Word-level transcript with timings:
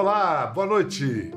Olá, 0.00 0.46
boa 0.46 0.66
noite. 0.66 1.30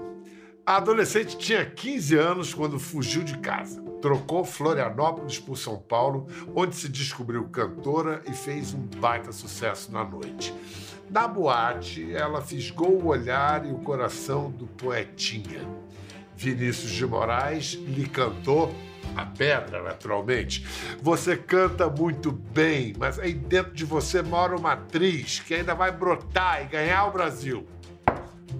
A 0.65 0.77
adolescente 0.77 1.37
tinha 1.37 1.65
15 1.65 2.15
anos 2.15 2.53
quando 2.53 2.79
fugiu 2.79 3.21
de 3.21 3.37
casa. 3.39 3.81
Trocou 4.01 4.45
Florianópolis 4.45 5.37
por 5.37 5.57
São 5.57 5.77
Paulo, 5.77 6.29
onde 6.55 6.73
se 6.73 6.87
descobriu 6.87 7.43
cantora 7.49 8.23
e 8.25 8.31
fez 8.31 8.73
um 8.73 8.79
baita 9.01 9.33
sucesso 9.33 9.91
na 9.91 10.05
noite. 10.05 10.53
Na 11.09 11.27
boate, 11.27 12.15
ela 12.15 12.41
fisgou 12.41 13.01
o 13.01 13.07
olhar 13.07 13.65
e 13.65 13.69
o 13.73 13.79
coração 13.79 14.49
do 14.49 14.65
poetinha. 14.65 15.67
Vinícius 16.33 16.91
de 16.91 17.05
Moraes 17.05 17.73
lhe 17.73 18.07
cantou 18.07 18.73
a 19.13 19.25
pedra, 19.25 19.83
naturalmente. 19.83 20.65
Você 21.01 21.35
canta 21.35 21.89
muito 21.89 22.31
bem, 22.31 22.93
mas 22.97 23.19
aí 23.19 23.33
dentro 23.33 23.73
de 23.73 23.83
você 23.83 24.21
mora 24.21 24.55
uma 24.55 24.71
atriz 24.71 25.41
que 25.41 25.53
ainda 25.53 25.75
vai 25.75 25.91
brotar 25.91 26.61
e 26.63 26.67
ganhar 26.67 27.07
o 27.07 27.11
Brasil. 27.11 27.67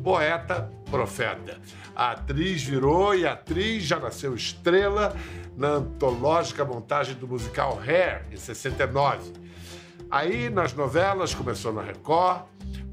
Poeta, 0.04 0.70
profeta. 0.92 1.58
A 1.96 2.12
atriz 2.12 2.62
virou 2.62 3.16
e 3.16 3.26
a 3.26 3.34
atriz 3.34 3.84
já 3.84 3.98
nasceu 3.98 4.36
estrela 4.36 5.16
na 5.56 5.70
antológica 5.70 6.66
montagem 6.66 7.16
do 7.16 7.28
musical 7.28 7.80
Hair, 7.80 8.26
em 8.32 8.36
69. 8.36 9.32
Aí, 10.12 10.50
nas 10.50 10.74
novelas, 10.74 11.34
começou 11.34 11.72
na 11.72 11.82
Record, 11.82 12.44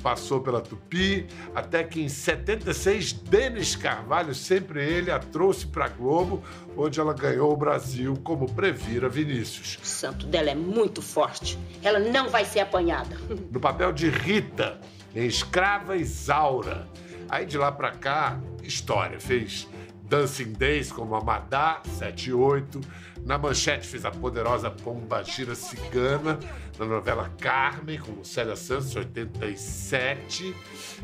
passou 0.02 0.41
pela 0.41 0.60
Tupi, 0.60 1.27
até 1.54 1.84
que 1.84 2.01
em 2.01 2.09
76, 2.09 3.12
Denis 3.12 3.77
Carvalho, 3.77 4.34
sempre 4.34 4.82
ele, 4.82 5.10
a 5.10 5.18
trouxe 5.18 5.66
para 5.66 5.88
Globo, 5.88 6.42
onde 6.77 7.01
ela 7.01 7.12
ganhou 7.12 7.52
o 7.52 7.56
Brasil 7.56 8.16
como 8.23 8.51
Previra 8.51 9.09
Vinícius. 9.09 9.79
O 9.82 9.87
santo 9.87 10.27
dela 10.27 10.51
é 10.51 10.54
muito 10.54 11.02
forte. 11.02 11.59
Ela 11.82 11.98
não 11.98 12.29
vai 12.29 12.45
ser 12.45 12.60
apanhada. 12.60 13.16
No 13.51 13.60
papel 13.60 13.92
de 13.92 14.09
Rita, 14.09 14.80
em 15.15 15.27
Escrava 15.27 15.96
Isaura. 15.96 16.88
Aí 17.30 17.46
de 17.46 17.56
lá 17.56 17.70
para 17.70 17.92
cá, 17.92 18.40
história. 18.60 19.20
Fez 19.20 19.68
Dancing 20.02 20.52
Days 20.52 20.90
como 20.90 21.14
Amadá, 21.14 21.80
7 21.84 22.30
e 22.30 22.32
8. 22.32 22.80
Na 23.24 23.38
manchete 23.38 23.87
fez 23.87 24.04
a 24.04 24.10
poderosa 24.10 24.68
Pomba 24.68 25.22
Gira 25.22 25.54
Cigana, 25.54 26.40
na 26.76 26.84
novela 26.84 27.30
Carmen, 27.38 28.00
com 28.00 28.10
Lucélia 28.12 28.56
Santos, 28.56 28.96
87. 28.96 30.56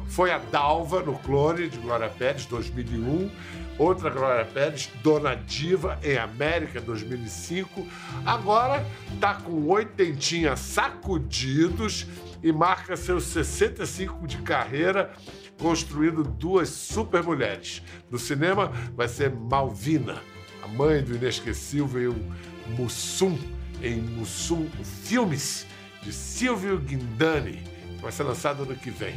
Foi 0.08 0.32
a 0.32 0.38
Dalva 0.38 1.00
no 1.00 1.16
Clone, 1.20 1.68
de 1.68 1.78
Glória 1.78 2.08
Pérez, 2.08 2.44
2001. 2.46 3.30
Outra 3.78 4.10
Glória 4.10 4.44
Pérez, 4.46 4.90
Dona 5.04 5.36
Diva, 5.36 5.96
em 6.02 6.18
América, 6.18 6.80
2005. 6.80 7.86
Agora 8.24 8.84
tá 9.20 9.34
com 9.34 9.68
oitentinha 9.68 10.56
sacudidos 10.56 12.04
e 12.42 12.50
marca 12.50 12.96
seus 12.96 13.24
65 13.24 14.26
de 14.26 14.38
carreira 14.38 15.12
construindo 15.58 16.22
duas 16.22 16.68
super 16.68 17.22
mulheres. 17.22 17.82
No 18.10 18.18
cinema 18.18 18.68
vai 18.94 19.08
ser 19.08 19.30
Malvina, 19.30 20.22
a 20.62 20.68
mãe 20.68 21.02
do 21.02 21.14
inesquecível 21.16 22.14
Mussum, 22.76 23.38
em 23.82 24.00
Mussum 24.00 24.68
Filmes, 25.04 25.66
de 26.02 26.12
Silvio 26.12 26.78
Guindani, 26.78 27.62
que 27.96 28.02
vai 28.02 28.12
ser 28.12 28.22
lançado 28.22 28.62
ano 28.62 28.76
que 28.76 28.90
vem. 28.90 29.14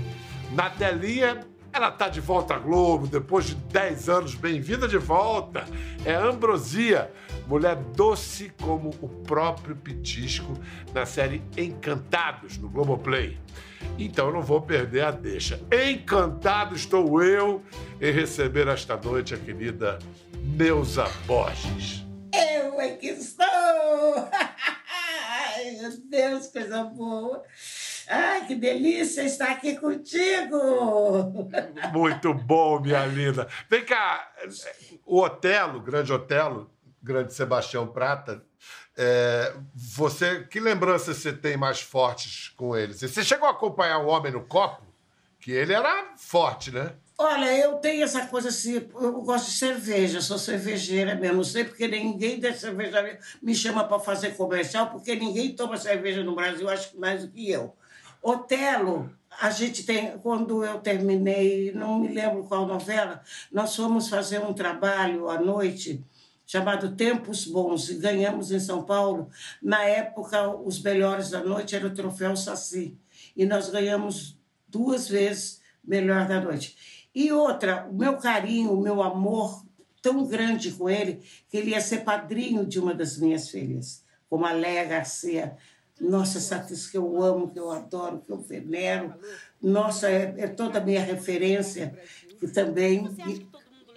Na 0.54 0.70
telinha, 0.70 1.46
ela 1.72 1.92
tá 1.92 2.10
de 2.10 2.20
volta 2.20 2.56
à 2.56 2.60
Globo, 2.60 3.06
depois 3.06 3.46
de 3.46 3.56
10 3.56 4.10
anos, 4.10 4.36
bem-vinda 4.36 4.88
de 4.88 4.98
volta. 4.98 5.66
É 6.04 6.16
Ambrosia, 6.16 7.12
mulher 7.48 7.76
doce 7.76 8.52
como 8.62 8.90
o 9.02 9.08
próprio 9.08 9.76
Pitisco, 9.76 10.54
na 10.94 11.06
série 11.06 11.44
Encantados, 11.56 12.58
no 12.58 12.70
Globoplay. 12.70 13.38
Então 14.00 14.28
eu 14.28 14.34
não 14.34 14.42
vou 14.42 14.62
perder 14.62 15.02
a 15.02 15.12
deixa. 15.12 15.60
Encantado 15.70 16.74
estou 16.74 17.22
eu 17.22 17.62
em 18.00 18.12
receber 18.14 18.70
esta 18.70 18.96
noite 18.96 19.34
a 19.34 19.38
querida 19.38 20.00
Neuza 20.34 21.04
Borges. 21.26 22.06
Eu 22.34 22.80
é 22.80 22.96
que 22.96 23.08
estou! 23.08 23.46
Ai, 24.32 25.72
meu 25.82 25.92
Deus, 26.10 26.48
coisa 26.48 26.86
boa! 26.86 27.44
Ai, 28.08 28.48
que 28.48 28.56
delícia 28.56 29.24
estar 29.24 29.52
aqui 29.52 29.76
contigo! 29.76 31.44
Muito 31.92 32.34
bom, 32.34 32.80
minha 32.80 33.06
linda. 33.06 33.50
Vem 33.70 33.84
cá, 33.84 34.32
o 35.06 35.22
Otelo, 35.22 35.82
grande 35.82 36.14
Otelo, 36.14 36.72
grande 37.04 37.34
Sebastião 37.34 37.86
Prata, 37.86 38.42
é, 39.02 39.54
você, 39.74 40.44
que 40.44 40.60
lembranças 40.60 41.16
você 41.16 41.32
tem 41.32 41.56
mais 41.56 41.80
fortes 41.80 42.50
com 42.58 42.76
ele? 42.76 42.94
Você 42.94 43.24
chegou 43.24 43.48
a 43.48 43.52
acompanhar 43.52 44.00
o 44.00 44.08
Homem 44.08 44.30
no 44.30 44.42
Copo? 44.42 44.84
Que 45.40 45.54
ele 45.54 45.72
era 45.72 46.16
forte, 46.18 46.70
né? 46.70 46.92
Olha, 47.18 47.46
eu 47.58 47.76
tenho 47.76 48.04
essa 48.04 48.26
coisa 48.28 48.50
assim, 48.50 48.74
eu 48.76 49.22
gosto 49.22 49.46
de 49.46 49.58
cerveja, 49.58 50.20
sou 50.20 50.38
cervejeira 50.38 51.16
mesmo. 51.16 51.38
Não 51.38 51.44
sei 51.46 51.64
porque 51.64 51.88
ninguém 51.88 52.42
da 52.42 52.54
cervejaria 52.54 53.18
me 53.42 53.56
chama 53.56 53.86
para 53.86 54.00
fazer 54.02 54.36
comercial, 54.36 54.88
porque 54.88 55.16
ninguém 55.16 55.56
toma 55.56 55.78
cerveja 55.78 56.22
no 56.22 56.36
Brasil, 56.36 56.68
acho 56.68 56.92
que 56.92 56.98
mais 56.98 57.24
do 57.24 57.32
que 57.32 57.50
eu. 57.50 57.74
Otelo, 58.22 59.10
a 59.40 59.50
gente 59.50 59.86
tem, 59.86 60.18
quando 60.18 60.62
eu 60.66 60.78
terminei, 60.80 61.72
não 61.72 62.00
me 62.00 62.10
lembro 62.10 62.44
qual 62.44 62.66
novela, 62.66 63.24
nós 63.50 63.74
fomos 63.74 64.10
fazer 64.10 64.40
um 64.40 64.54
trabalho 64.54 65.30
à 65.30 65.40
noite 65.40 66.04
chamado 66.50 66.96
Tempos 66.96 67.46
Bons, 67.46 67.90
e 67.90 67.94
ganhamos 67.94 68.52
em 68.52 68.60
São 68.60 68.82
Paulo. 68.82 69.30
Na 69.62 69.84
época, 69.84 70.50
os 70.50 70.82
melhores 70.82 71.30
da 71.30 71.44
noite 71.44 71.76
era 71.76 71.86
o 71.86 71.94
troféu 71.94 72.36
Saci, 72.36 72.98
e 73.38 73.46
nós 73.46 73.70
ganhamos 73.70 74.36
duas 74.68 75.08
vezes 75.08 75.62
melhor 75.84 76.28
da 76.28 76.42
noite. 76.42 77.06
E 77.14 77.32
outra, 77.32 77.88
o 77.88 77.94
meu 77.94 78.18
carinho, 78.18 78.74
o 78.74 78.82
meu 78.82 79.04
amor 79.04 79.64
tão 80.02 80.26
grande 80.26 80.72
com 80.72 80.90
ele, 80.90 81.22
que 81.48 81.56
ele 81.56 81.70
ia 81.70 81.82
ser 81.82 82.00
padrinho 82.00 82.66
de 82.66 82.80
uma 82.80 82.96
das 82.96 83.16
minhas 83.20 83.48
filhas, 83.48 84.04
como 84.28 84.44
a 84.44 84.52
Léa 84.52 84.86
Garcia. 84.86 85.56
Nossa, 86.02 86.40
essa 86.40 86.56
atriz 86.56 86.88
que 86.88 86.98
eu 86.98 87.22
amo, 87.22 87.52
que 87.52 87.60
eu 87.60 87.70
adoro, 87.70 88.24
que 88.26 88.32
eu 88.32 88.42
venero. 88.42 89.14
Nossa, 89.62 90.10
é, 90.10 90.34
é 90.36 90.48
toda 90.48 90.80
a 90.80 90.84
minha 90.84 91.04
referência, 91.04 91.96
que 92.40 92.48
também 92.48 93.08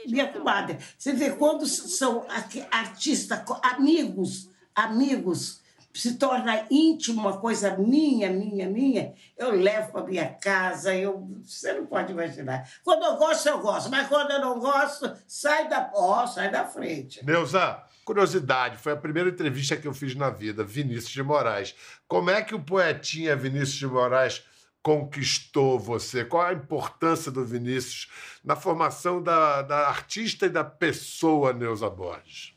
minha 0.09 0.27
comadre. 0.29 0.79
Você 0.99 1.13
vê 1.13 1.31
quando 1.31 1.67
são 1.67 2.27
artistas, 2.71 3.41
amigos, 3.63 4.51
amigos, 4.75 5.63
se 5.95 6.15
torna 6.15 6.67
íntimo, 6.71 7.21
uma 7.21 7.39
coisa 7.39 7.77
minha, 7.77 8.31
minha, 8.31 8.69
minha, 8.69 9.13
eu 9.37 9.51
levo 9.51 9.93
para 9.93 10.05
minha 10.05 10.29
casa, 10.29 10.95
eu, 10.95 11.29
você 11.45 11.73
não 11.75 11.87
pode 11.87 12.13
imaginar. 12.13 12.69
Quando 12.83 13.05
eu 13.05 13.17
gosto, 13.17 13.47
eu 13.49 13.61
gosto, 13.61 13.91
mas 13.91 14.09
quando 14.09 14.31
eu 14.31 14.41
não 14.41 14.59
gosto, 14.59 15.13
sai 15.27 15.69
da, 15.69 15.91
ó, 15.95 16.27
sai 16.27 16.51
da 16.51 16.65
frente. 16.65 17.25
Neuza, 17.25 17.83
curiosidade, 18.05 18.79
foi 18.79 18.93
a 18.93 18.97
primeira 18.97 19.29
entrevista 19.29 19.77
que 19.77 19.87
eu 19.87 19.93
fiz 19.93 20.15
na 20.15 20.31
vida, 20.31 20.65
Vinícius 20.65 21.13
de 21.13 21.23
Moraes. 21.23 21.75
Como 22.09 22.31
é 22.31 22.43
que 22.43 22.55
o 22.55 22.63
poetinha 22.63 23.37
Vinícius 23.37 23.75
de 23.75 23.87
Moraes 23.87 24.43
conquistou 24.83 25.79
você? 25.79 26.25
Qual 26.25 26.45
a 26.45 26.53
importância 26.53 27.31
do 27.31 27.45
Vinícius 27.45 28.11
na 28.45 28.57
formação 28.57 29.23
da, 29.23 29.63
da 29.63 29.89
artista 29.89 30.47
e 30.47 30.51
da 30.51 30.65
pessoa 30.65 31.53
Neuza 31.53 31.89
Borges? 31.89 32.55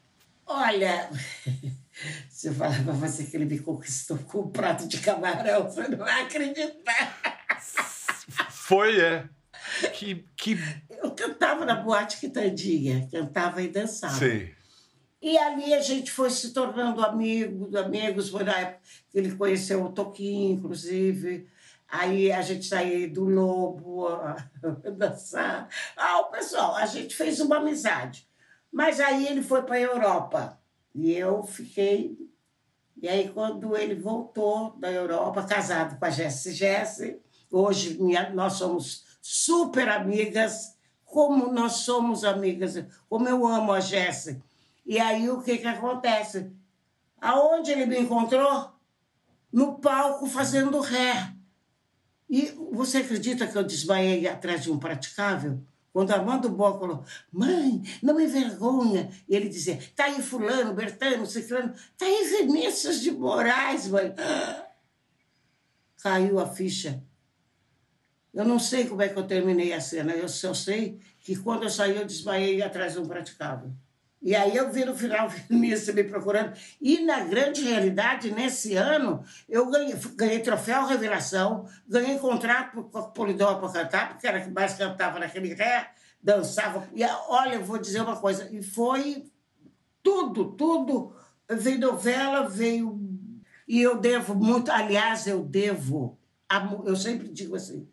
Olha, 0.47 1.09
se 2.29 2.47
eu 2.47 2.53
falar 2.53 2.83
para 2.83 2.93
você 2.93 3.23
que 3.25 3.35
ele 3.35 3.45
me 3.45 3.59
conquistou 3.59 4.17
com 4.17 4.41
um 4.41 4.49
prato 4.49 4.87
de 4.87 4.99
camarão, 4.99 5.63
você 5.69 5.87
não 5.87 5.99
vai 5.99 6.23
acreditar. 6.23 7.61
Foi, 8.49 8.99
é. 8.99 9.29
Que, 9.93 10.25
que... 10.35 10.57
Eu 10.89 11.11
cantava 11.11 11.65
na 11.65 11.75
boate 11.75 12.19
Quitandinha, 12.19 13.07
cantava 13.11 13.61
e 13.61 13.67
dançava. 13.67 14.13
Sim. 14.13 14.49
E 15.21 15.37
ali 15.39 15.73
a 15.73 15.81
gente 15.81 16.11
foi 16.11 16.29
se 16.29 16.53
tornando 16.53 17.03
amigos, 17.03 17.73
amigos, 17.75 18.29
foi 18.29 18.43
na 18.43 18.59
época 18.59 18.79
que 19.09 19.17
ele 19.17 19.35
conheceu 19.35 19.83
o 19.83 19.91
Toquinho, 19.91 20.53
inclusive. 20.53 21.47
Aí 21.87 22.31
a 22.31 22.41
gente 22.41 22.65
saía 22.65 23.09
do 23.09 23.25
Lobo, 23.25 24.07
dançar. 24.97 25.69
Ah, 25.95 26.19
o 26.21 26.25
pessoal, 26.25 26.75
a 26.75 26.85
gente 26.85 27.15
fez 27.15 27.39
uma 27.39 27.57
amizade. 27.57 28.27
Mas 28.71 28.99
aí 28.99 29.27
ele 29.27 29.41
foi 29.41 29.61
para 29.63 29.75
a 29.75 29.81
Europa 29.81 30.59
e 30.93 31.11
eu 31.11 31.43
fiquei. 31.43 32.17
E 33.01 33.07
aí, 33.07 33.29
quando 33.29 33.75
ele 33.75 33.95
voltou 33.95 34.71
da 34.77 34.91
Europa, 34.91 35.43
casado 35.43 35.99
com 35.99 36.05
a 36.05 36.09
Jessie 36.09 36.53
Jessie, 36.53 37.19
hoje 37.51 38.01
minha, 38.01 38.29
nós 38.31 38.53
somos 38.53 39.05
super 39.21 39.89
amigas, 39.89 40.77
como 41.03 41.51
nós 41.51 41.73
somos 41.73 42.23
amigas, 42.23 42.83
como 43.07 43.27
eu 43.27 43.45
amo 43.45 43.73
a 43.73 43.79
Jessie. 43.79 44.41
E 44.85 44.99
aí, 44.99 45.29
o 45.29 45.41
que, 45.41 45.57
que 45.57 45.67
acontece? 45.67 46.51
Aonde 47.19 47.71
ele 47.71 47.85
me 47.85 47.99
encontrou? 47.99 48.71
No 49.51 49.79
palco 49.79 50.25
fazendo 50.27 50.79
ré. 50.79 51.34
E 52.29 52.51
você 52.71 52.97
acredita 52.97 53.47
que 53.47 53.57
eu 53.57 53.63
desmaiei 53.63 54.27
atrás 54.27 54.63
de 54.63 54.71
um 54.71 54.79
praticável? 54.79 55.61
Quando 55.93 56.11
Armando 56.11 56.49
Bó 56.49 56.77
falou, 56.77 57.05
mãe, 57.31 57.81
não 58.03 58.15
me 58.15 58.25
envergonha. 58.25 59.09
E 59.29 59.35
ele 59.35 59.47
dizia, 59.47 59.79
tá 59.95 60.05
aí 60.05 60.21
fulano, 60.21 60.73
Bertano, 60.73 61.25
Ciclano, 61.25 61.73
tá 61.97 62.05
aí 62.05 62.27
Vinícius 62.27 62.99
de 62.99 63.11
Moraes, 63.11 63.87
mãe. 63.87 64.13
Caiu 66.01 66.39
a 66.39 66.47
ficha. 66.47 67.01
Eu 68.33 68.43
não 68.43 68.59
sei 68.59 68.85
como 68.85 69.01
é 69.01 69.07
que 69.07 69.17
eu 69.17 69.25
terminei 69.25 69.71
a 69.71 69.79
cena, 69.79 70.11
eu 70.11 70.27
só 70.27 70.53
sei 70.53 70.99
que 71.21 71.37
quando 71.37 71.63
eu 71.63 71.69
saí, 71.69 71.95
eu 71.95 72.05
desmaiei 72.05 72.61
atrás 72.61 72.93
de 72.93 72.99
um 72.99 73.07
praticável. 73.07 73.71
E 74.25 74.35
aí 74.35 74.57
eu 74.57 74.71
vi 74.71 74.83
no 74.83 74.97
final 74.97 75.29
Vinícius 75.47 75.93
me 75.93 76.03
procurando. 76.03 76.57
E 76.81 77.05
na 77.05 77.19
grande 77.25 77.61
realidade, 77.61 78.31
nesse 78.31 78.75
ano, 78.75 79.23
eu 79.47 79.69
ganhei, 79.69 79.95
ganhei 80.15 80.39
troféu 80.39 80.87
Revelação, 80.87 81.69
ganhei 81.87 82.17
contrato 82.17 82.85
com 82.85 82.97
a 82.97 83.03
Polidor 83.03 83.59
para 83.59 83.83
cantar, 83.83 84.09
porque 84.09 84.25
era 84.25 84.41
que 84.41 84.49
mais 84.49 84.73
cantava 84.73 85.19
naquele 85.19 85.53
ré, 85.53 85.91
dançava. 86.19 86.89
E 86.95 87.03
olha, 87.27 87.53
eu 87.53 87.63
vou 87.63 87.77
dizer 87.77 88.01
uma 88.01 88.15
coisa, 88.15 88.49
e 88.51 88.63
foi 88.63 89.31
tudo, 90.01 90.53
tudo. 90.53 91.15
Veio 91.47 91.79
novela, 91.79 92.49
veio. 92.49 92.99
E 93.67 93.79
eu 93.79 93.99
devo 93.99 94.33
muito, 94.33 94.71
aliás, 94.71 95.27
eu 95.27 95.43
devo, 95.43 96.17
eu 96.83 96.95
sempre 96.95 97.27
digo 97.27 97.55
assim, 97.55 97.87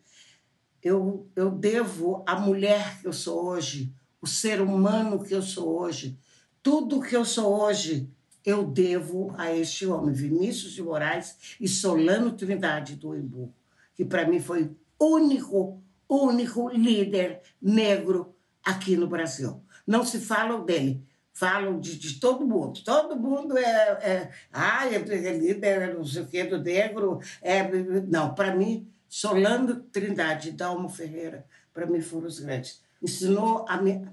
eu, 0.81 1.29
eu 1.35 1.51
devo 1.51 2.23
a 2.27 2.35
mulher 2.39 2.99
que 3.01 3.07
eu 3.07 3.13
sou 3.13 3.45
hoje, 3.45 3.93
o 4.23 4.27
ser 4.27 4.61
humano 4.61 5.21
que 5.21 5.35
eu 5.35 5.41
sou 5.41 5.81
hoje, 5.81 6.17
tudo 6.61 7.01
que 7.01 7.13
eu 7.13 7.25
sou 7.25 7.61
hoje, 7.61 8.09
eu 8.45 8.63
devo 8.63 9.35
a 9.37 9.53
este 9.53 9.85
homem, 9.85 10.13
Vinícius 10.13 10.71
de 10.71 10.81
Moraes 10.81 11.57
e 11.59 11.67
Solano 11.67 12.31
Trindade 12.31 12.95
do 12.95 13.13
Embu, 13.13 13.53
que 13.93 14.05
para 14.05 14.25
mim 14.25 14.39
foi 14.39 14.71
único, 14.97 15.83
único 16.07 16.69
líder 16.69 17.41
negro 17.61 18.33
aqui 18.63 18.95
no 18.95 19.07
Brasil. 19.07 19.61
Não 19.85 20.05
se 20.05 20.21
fala 20.21 20.63
dele, 20.63 21.03
falam 21.33 21.77
de, 21.77 21.99
de 21.99 22.17
todo 22.17 22.47
mundo. 22.47 22.81
Todo 22.81 23.17
mundo 23.17 23.57
é, 23.57 23.61
é 23.61 24.31
ah, 24.53 24.87
é 24.87 24.99
líder, 25.33 25.95
não 25.95 26.05
sei 26.05 26.21
o 26.21 26.27
quê, 26.27 26.45
do 26.45 26.63
negro. 26.63 27.19
É, 27.41 27.61
não, 28.07 28.33
para 28.33 28.55
mim, 28.55 28.87
Solano 29.09 29.81
Trindade 29.91 30.47
e 30.47 30.53
Dalmo 30.53 30.87
Ferreira, 30.87 31.45
para 31.73 31.85
mim 31.85 31.99
foram 31.99 32.27
os 32.27 32.39
grandes. 32.39 32.81
Ensinou 33.03 33.65
a 33.67 33.81
me 33.81 34.07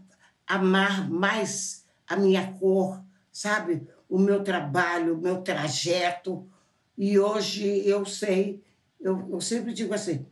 amar 0.44 1.08
mais 1.08 1.86
a 2.08 2.16
minha 2.16 2.52
cor, 2.54 3.00
sabe? 3.30 3.86
O 4.08 4.18
meu 4.18 4.42
trabalho, 4.42 5.16
o 5.16 5.20
meu 5.20 5.42
trajeto. 5.42 6.50
E 6.98 7.16
hoje 7.16 7.64
eu 7.86 8.04
sei, 8.04 8.62
eu, 9.00 9.30
eu 9.30 9.40
sempre 9.40 9.72
digo 9.72 9.94
assim: 9.94 10.26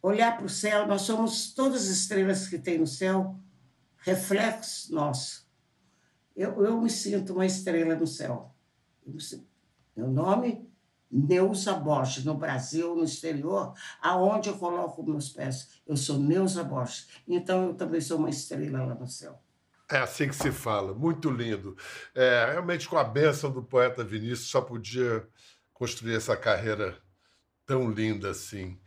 olhar 0.00 0.38
para 0.38 0.46
o 0.46 0.48
céu, 0.48 0.86
nós 0.86 1.02
somos 1.02 1.52
todas 1.52 1.82
as 1.82 1.88
estrelas 1.88 2.48
que 2.48 2.58
tem 2.58 2.78
no 2.78 2.86
céu, 2.86 3.36
reflexos 3.98 4.88
nossos. 4.88 5.46
Eu, 6.34 6.64
eu 6.64 6.80
me 6.80 6.88
sinto 6.88 7.34
uma 7.34 7.44
estrela 7.44 7.94
no 7.94 8.06
céu. 8.06 8.54
Meu 9.94 10.08
nome 10.08 10.71
Neuza 11.12 11.74
Borges, 11.74 12.24
no 12.24 12.34
Brasil, 12.34 12.96
no 12.96 13.04
exterior, 13.04 13.74
aonde 14.00 14.48
eu 14.48 14.56
coloco 14.56 15.02
meus 15.02 15.28
pés. 15.28 15.82
Eu 15.86 15.96
sou 15.96 16.18
Neuza 16.18 16.64
Borges. 16.64 17.08
Então 17.28 17.66
eu 17.66 17.74
também 17.74 18.00
sou 18.00 18.18
uma 18.18 18.30
estrela 18.30 18.84
lá 18.84 18.94
no 18.94 19.06
céu. 19.06 19.38
É 19.90 19.98
assim 19.98 20.26
que 20.26 20.34
se 20.34 20.50
fala, 20.50 20.94
muito 20.94 21.30
lindo. 21.30 21.76
É, 22.14 22.52
realmente, 22.52 22.88
com 22.88 22.96
a 22.96 23.04
bênção 23.04 23.50
do 23.50 23.62
poeta 23.62 24.02
Vinícius, 24.02 24.48
só 24.48 24.62
podia 24.62 25.28
construir 25.74 26.14
essa 26.16 26.34
carreira 26.34 26.96
tão 27.66 27.90
linda 27.90 28.30
assim. 28.30 28.80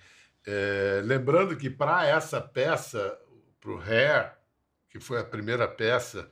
É, 0.47 1.01
lembrando 1.03 1.55
que 1.55 1.69
para 1.69 2.07
essa 2.07 2.41
peça, 2.41 3.15
para 3.59 3.71
o 3.71 3.79
Hair, 3.79 4.33
que 4.89 4.99
foi 4.99 5.19
a 5.19 5.23
primeira 5.23 5.67
peça, 5.67 6.27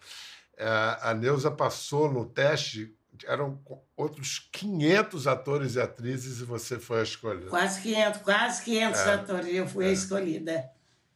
é, 0.58 0.68
a 1.02 1.14
Neuza 1.14 1.52
passou 1.52 2.12
no 2.12 2.26
teste 2.26 2.98
eram 3.28 3.60
outros 3.96 4.50
500 4.52 5.28
atores 5.28 5.76
e 5.76 5.82
atrizes 5.82 6.40
e 6.40 6.44
você 6.44 6.80
foi 6.80 7.00
a 7.00 7.04
escolha. 7.04 7.48
Quase 7.48 7.82
500, 7.82 8.22
quase 8.22 8.64
500 8.64 9.00
é, 9.00 9.14
atores. 9.14 9.54
Eu 9.54 9.68
fui 9.68 9.86
é. 9.86 9.92
escolhida. 9.92 10.70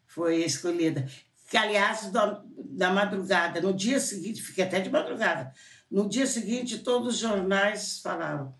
Foi 0.06 0.38
escolhida. 0.38 1.07
Que, 1.50 1.57
aliás, 1.57 2.12
da, 2.12 2.44
da 2.57 2.92
madrugada, 2.92 3.62
no 3.62 3.74
dia 3.74 4.00
seguinte, 4.00 4.42
fiquei 4.42 4.63
até 4.63 4.80
de 4.80 4.89
madrugada. 4.89 5.54
No 5.89 6.07
dia 6.09 6.27
seguinte, 6.27 6.80
todos 6.80 7.15
os 7.15 7.19
jornais 7.19 8.00
falaram 8.01 8.53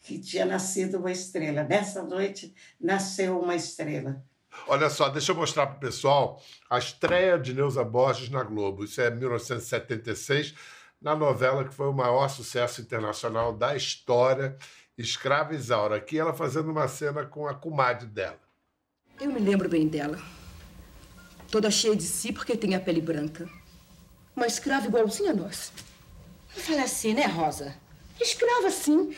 que 0.00 0.18
tinha 0.18 0.44
nascido 0.44 0.98
uma 0.98 1.10
estrela. 1.10 1.64
Nessa 1.64 2.02
noite, 2.02 2.54
nasceu 2.80 3.40
uma 3.40 3.54
estrela. 3.54 4.22
Olha 4.68 4.88
só, 4.88 5.08
deixa 5.08 5.32
eu 5.32 5.36
mostrar 5.36 5.66
para 5.66 5.76
o 5.76 5.80
pessoal 5.80 6.42
a 6.70 6.78
estreia 6.78 7.38
de 7.38 7.52
Neuza 7.52 7.84
Borges 7.84 8.30
na 8.30 8.42
Globo. 8.42 8.84
Isso 8.84 9.00
é 9.00 9.10
1976 9.10 10.54
na 11.00 11.14
novela 11.14 11.64
que 11.64 11.74
foi 11.74 11.88
o 11.88 11.92
maior 11.92 12.28
sucesso 12.28 12.80
internacional 12.80 13.52
da 13.52 13.76
história, 13.76 14.56
Escrava 14.98 15.54
Isaura. 15.54 15.96
Aqui 15.96 16.18
ela 16.18 16.32
fazendo 16.32 16.70
uma 16.70 16.88
cena 16.88 17.24
com 17.26 17.46
a 17.46 17.54
comadre 17.54 18.06
dela. 18.06 18.40
Eu 19.20 19.30
me 19.30 19.38
lembro 19.38 19.68
bem 19.68 19.86
dela. 19.86 20.18
Toda 21.50 21.70
cheia 21.70 21.94
de 21.94 22.02
si 22.02 22.32
porque 22.32 22.56
tem 22.56 22.74
a 22.74 22.80
pele 22.80 23.00
branca. 23.00 23.48
Uma 24.34 24.46
escrava 24.46 24.86
igualzinha 24.86 25.32
a 25.32 25.34
nós. 25.34 25.72
Não 26.54 26.62
fala 26.62 26.82
assim, 26.82 27.12
né, 27.12 27.26
Rosa? 27.26 27.76
Escrava, 28.18 28.70
sim. 28.70 29.14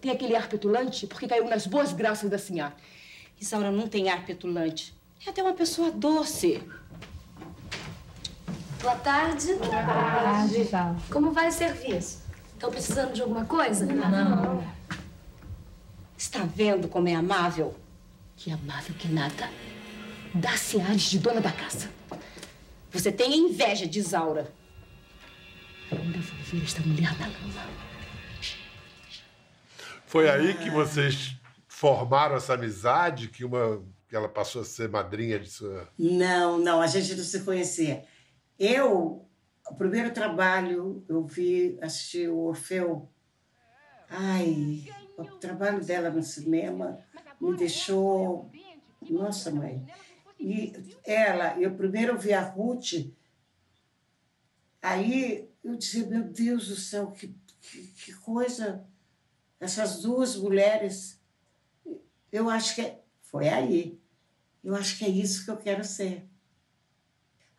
Tem 0.00 0.10
aquele 0.10 0.36
ar 0.36 0.48
petulante 0.48 1.06
porque 1.06 1.26
caiu 1.26 1.48
nas 1.48 1.66
boas 1.66 1.92
graças 1.92 2.30
da 2.30 2.38
senhora. 2.38 2.76
Isaura 3.40 3.70
não 3.70 3.88
tem 3.88 4.10
ar 4.10 4.26
petulante. 4.26 4.94
É 5.26 5.30
até 5.30 5.42
uma 5.42 5.54
pessoa 5.54 5.90
doce. 5.90 6.62
Boa 8.80 8.94
tarde. 8.96 9.54
Boa 9.54 9.68
tarde. 9.68 10.68
Como 11.10 11.32
vai 11.32 11.48
o 11.48 11.52
serviço? 11.52 12.22
Estão 12.52 12.70
precisando 12.70 13.12
de 13.12 13.22
alguma 13.22 13.44
coisa? 13.44 13.84
Não. 13.86 14.64
Está 16.16 16.44
vendo 16.44 16.88
como 16.88 17.08
é 17.08 17.14
amável? 17.14 17.74
Que 18.36 18.52
amável 18.52 18.94
que 18.96 19.08
nada. 19.08 19.50
Dá-se 20.34 20.80
ares 20.80 21.02
de 21.02 21.18
dona 21.18 21.40
da 21.40 21.50
casa. 21.50 21.90
Você 22.92 23.10
tem 23.10 23.36
inveja 23.36 23.86
de 23.86 23.98
Isaura. 23.98 24.52
Ainda 25.90 26.18
vou 26.18 26.38
ver 26.44 26.62
esta 26.62 26.80
mulher 26.82 27.18
na 27.18 27.26
lama. 27.26 27.66
Foi 30.06 30.28
aí 30.28 30.54
que 30.54 30.70
vocês 30.70 31.36
formaram 31.66 32.36
essa 32.36 32.54
amizade, 32.54 33.28
que 33.28 33.44
uma 33.44 33.82
que 34.08 34.16
ela 34.16 34.28
passou 34.28 34.62
a 34.62 34.64
ser 34.64 34.88
madrinha 34.88 35.38
de 35.38 35.50
sua. 35.50 35.86
Não, 35.98 36.58
não, 36.58 36.80
a 36.80 36.86
gente 36.86 37.14
não 37.14 37.24
se 37.24 37.40
conhecia. 37.40 38.04
Eu, 38.58 39.24
o 39.70 39.74
primeiro 39.74 40.12
trabalho, 40.12 41.04
eu 41.08 41.24
vi, 41.24 41.78
assisti 41.80 42.26
o 42.26 42.38
Orfeu. 42.38 43.08
Ai, 44.08 44.84
o 45.16 45.24
trabalho 45.38 45.84
dela 45.84 46.10
no 46.10 46.22
cinema 46.22 46.98
me 47.40 47.56
deixou. 47.56 48.50
Nossa, 49.08 49.50
mãe. 49.50 49.86
E 50.40 50.72
ela, 51.04 51.58
eu 51.60 51.74
primeiro 51.74 52.18
vi 52.18 52.32
a 52.32 52.40
Ruth, 52.40 53.10
aí 54.80 55.48
eu 55.64 55.76
disse, 55.76 56.06
meu 56.06 56.24
Deus 56.24 56.68
do 56.68 56.76
céu, 56.76 57.10
que, 57.10 57.34
que, 57.60 57.86
que 57.88 58.12
coisa. 58.14 58.86
Essas 59.60 60.00
duas 60.00 60.36
mulheres, 60.36 61.20
eu 62.30 62.48
acho 62.48 62.74
que 62.76 62.80
é, 62.82 63.02
foi 63.20 63.48
aí. 63.48 64.00
Eu 64.62 64.74
acho 64.74 64.98
que 64.98 65.04
é 65.04 65.08
isso 65.08 65.44
que 65.44 65.50
eu 65.50 65.56
quero 65.56 65.84
ser. 65.84 66.27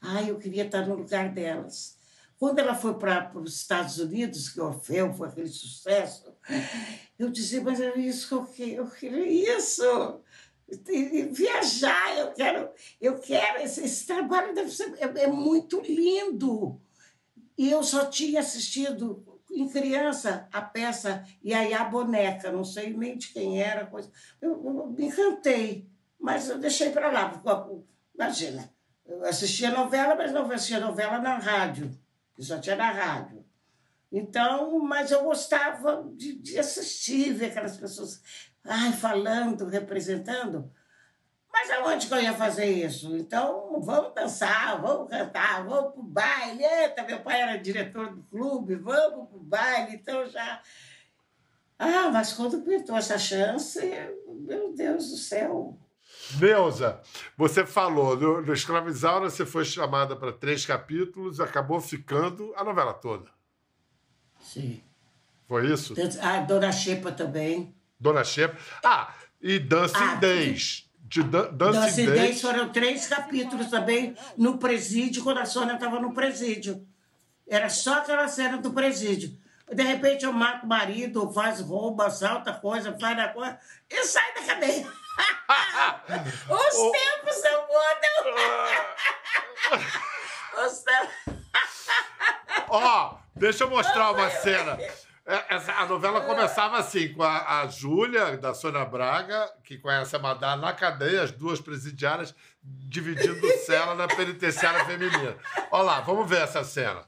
Ai, 0.01 0.29
eu 0.29 0.38
queria 0.38 0.65
estar 0.65 0.86
no 0.88 0.96
lugar 0.96 1.29
delas. 1.34 1.98
Quando 2.38 2.60
ela 2.60 2.74
foi 2.74 2.94
para 2.94 3.38
os 3.38 3.58
Estados 3.58 4.00
Unidos, 4.00 4.48
que 4.48 4.62
Orfeu 4.62 5.13
foi 5.13 5.27
aquele 5.27 5.50
sucesso, 5.50 6.34
eu 7.20 7.29
dizia, 7.29 7.62
mas 7.62 7.82
é 7.82 7.98
isso 7.98 8.29
que 8.29 8.34
eu 8.34 8.46
queria, 8.46 8.75
eu 8.77 8.88
queria 8.88 9.58
isso. 9.58 10.22
Viajar, 11.32 12.18
eu 12.18 12.32
quero, 12.32 12.70
eu 13.01 13.20
quero, 13.20 13.62
esse, 13.62 13.84
esse 13.84 14.06
trabalho 14.06 14.53
deve 14.53 14.72
ser, 14.72 14.94
é, 15.00 15.24
é 15.24 15.27
muito 15.27 15.82
lindo. 15.82 16.79
E 17.58 17.70
eu 17.70 17.84
só 17.84 18.06
tinha 18.06 18.39
assistido 18.39 19.25
em 19.51 19.68
criança 19.68 20.48
a 20.53 20.62
peça 20.62 21.25
e 21.44 21.53
aí 21.53 21.74
a 21.74 21.84
boneca, 21.84 22.51
não 22.51 22.63
sei 22.63 22.94
nem 22.94 23.18
de 23.18 23.29
quem 23.29 23.62
era, 23.62 23.86
coisa. 23.86 24.10
Eu, 24.41 24.51
eu 24.63 24.88
me 24.88 25.08
encantei, 25.08 25.89
mas 26.18 26.48
eu 26.48 26.58
deixei 26.58 26.91
para 26.91 27.12
lá. 27.12 27.41
Imagina, 28.15 28.72
eu 29.09 29.25
assistia 29.25 29.71
novela, 29.71 30.15
mas 30.15 30.31
não 30.31 30.49
assistia 30.51 30.79
novela 30.79 31.17
na 31.19 31.37
rádio, 31.37 31.91
que 32.35 32.43
só 32.43 32.59
tinha 32.59 32.75
na 32.75 32.91
rádio. 32.91 33.43
Então, 34.11 34.79
mas 34.79 35.11
eu 35.11 35.23
gostava 35.23 36.07
de, 36.15 36.35
de 36.35 36.57
assistir, 36.57 37.33
ver 37.33 37.47
aquelas 37.47 37.77
pessoas 37.77 38.21
ai, 38.63 38.93
falando, 38.93 39.65
representando. 39.65 40.71
Mas 41.51 41.71
aonde 41.71 42.07
que 42.07 42.13
eu 42.13 42.21
ia 42.21 42.33
fazer 42.33 42.65
isso? 42.65 43.17
Então, 43.17 43.81
vamos 43.81 44.13
dançar, 44.13 44.79
vamos 44.79 45.09
cantar, 45.09 45.65
vamos 45.65 45.93
pro 45.93 46.03
baile. 46.03 46.63
Eita, 46.63 47.03
meu 47.03 47.19
pai 47.21 47.41
era 47.41 47.57
diretor 47.57 48.13
do 48.13 48.23
clube, 48.23 48.75
vamos 48.75 49.27
pro 49.27 49.39
baile. 49.39 49.95
Então 49.95 50.27
já. 50.27 50.61
Ah, 51.77 52.09
mas 52.11 52.33
quando 52.33 52.61
pintou 52.61 52.95
essa 52.95 53.17
chance, 53.17 53.79
meu 54.27 54.73
Deus 54.73 55.09
do 55.09 55.17
céu, 55.17 55.77
Neuza, 56.38 57.00
você 57.38 57.65
falou, 57.65 58.15
no, 58.17 58.41
no 58.41 58.53
Escravizaura 58.53 59.29
você 59.29 59.45
foi 59.45 59.65
chamada 59.65 60.15
para 60.15 60.31
três 60.31 60.65
capítulos, 60.65 61.39
acabou 61.39 61.79
ficando 61.81 62.53
a 62.55 62.63
novela 62.63 62.93
toda. 62.93 63.29
Sim. 64.39 64.81
Foi 65.48 65.65
isso? 65.71 65.95
A 66.21 66.41
Dona 66.41 66.71
Xepa 66.71 67.12
também. 67.12 67.75
Dona 68.00 68.24
Xepa. 68.24 68.57
Ah, 68.83 69.13
e 69.41 69.57
Dancing 69.57 69.98
ah, 69.98 70.15
Days. 70.15 70.89
de 71.00 71.24
Dan- 71.24 71.51
Dancing 71.53 71.79
Dancing 71.79 72.05
Days. 72.05 72.19
Days 72.21 72.41
foram 72.41 72.69
três 72.69 73.07
capítulos 73.07 73.67
também 73.67 74.15
no 74.38 74.57
presídio, 74.59 75.24
quando 75.24 75.39
a 75.39 75.45
Sônia 75.45 75.74
estava 75.74 76.00
no 76.00 76.13
presídio. 76.13 76.86
Era 77.48 77.67
só 77.67 77.98
aquela 77.98 78.27
cena 78.27 78.57
do 78.57 78.71
presídio. 78.71 79.36
De 79.71 79.83
repente 79.83 80.25
eu 80.25 80.33
mato 80.33 80.65
o 80.65 80.69
marido, 80.69 81.31
faz 81.31 81.62
roubo, 81.62 82.01
assalta 82.01 82.53
coisa, 82.53 82.95
faz 83.00 83.17
a 83.19 83.27
coisa 83.29 83.59
e 83.89 84.03
sai 84.03 84.33
da 84.36 84.41
cadeia. 84.43 84.88
Os 86.50 86.75
Oh. 86.75 86.91
tempos 86.91 87.43
não 87.43 87.62
mudam. 87.67 88.65
Os 90.65 90.79
tempos... 90.79 91.13
Ó, 92.69 93.17
deixa 93.36 93.63
eu 93.63 93.69
mostrar 93.69 94.12
uma 94.12 94.29
cena. 94.29 94.77
É, 95.25 95.55
essa- 95.55 95.74
a 95.74 95.86
novela 95.86 96.22
começava 96.22 96.77
assim, 96.79 97.13
com 97.13 97.22
a, 97.24 97.62
a 97.62 97.67
Júlia, 97.67 98.36
da 98.38 98.53
Sônia 98.53 98.84
Braga, 98.86 99.51
que 99.63 99.77
conhece 99.77 100.15
a 100.15 100.19
Madá 100.19 100.55
na 100.55 100.74
cadeia, 100.74 101.22
as 101.22 101.31
duas 101.31 101.62
presidiárias 101.62 102.34
dividindo 102.63 103.48
cela 103.65 103.93
na 103.96 104.08
penitenciária 104.08 104.84
feminina. 104.86 105.36
Olha 105.72 105.84
lá, 105.84 106.00
vamos 106.01 106.27
ver 106.27 106.41
essa 106.41 106.63
cena. 106.63 107.03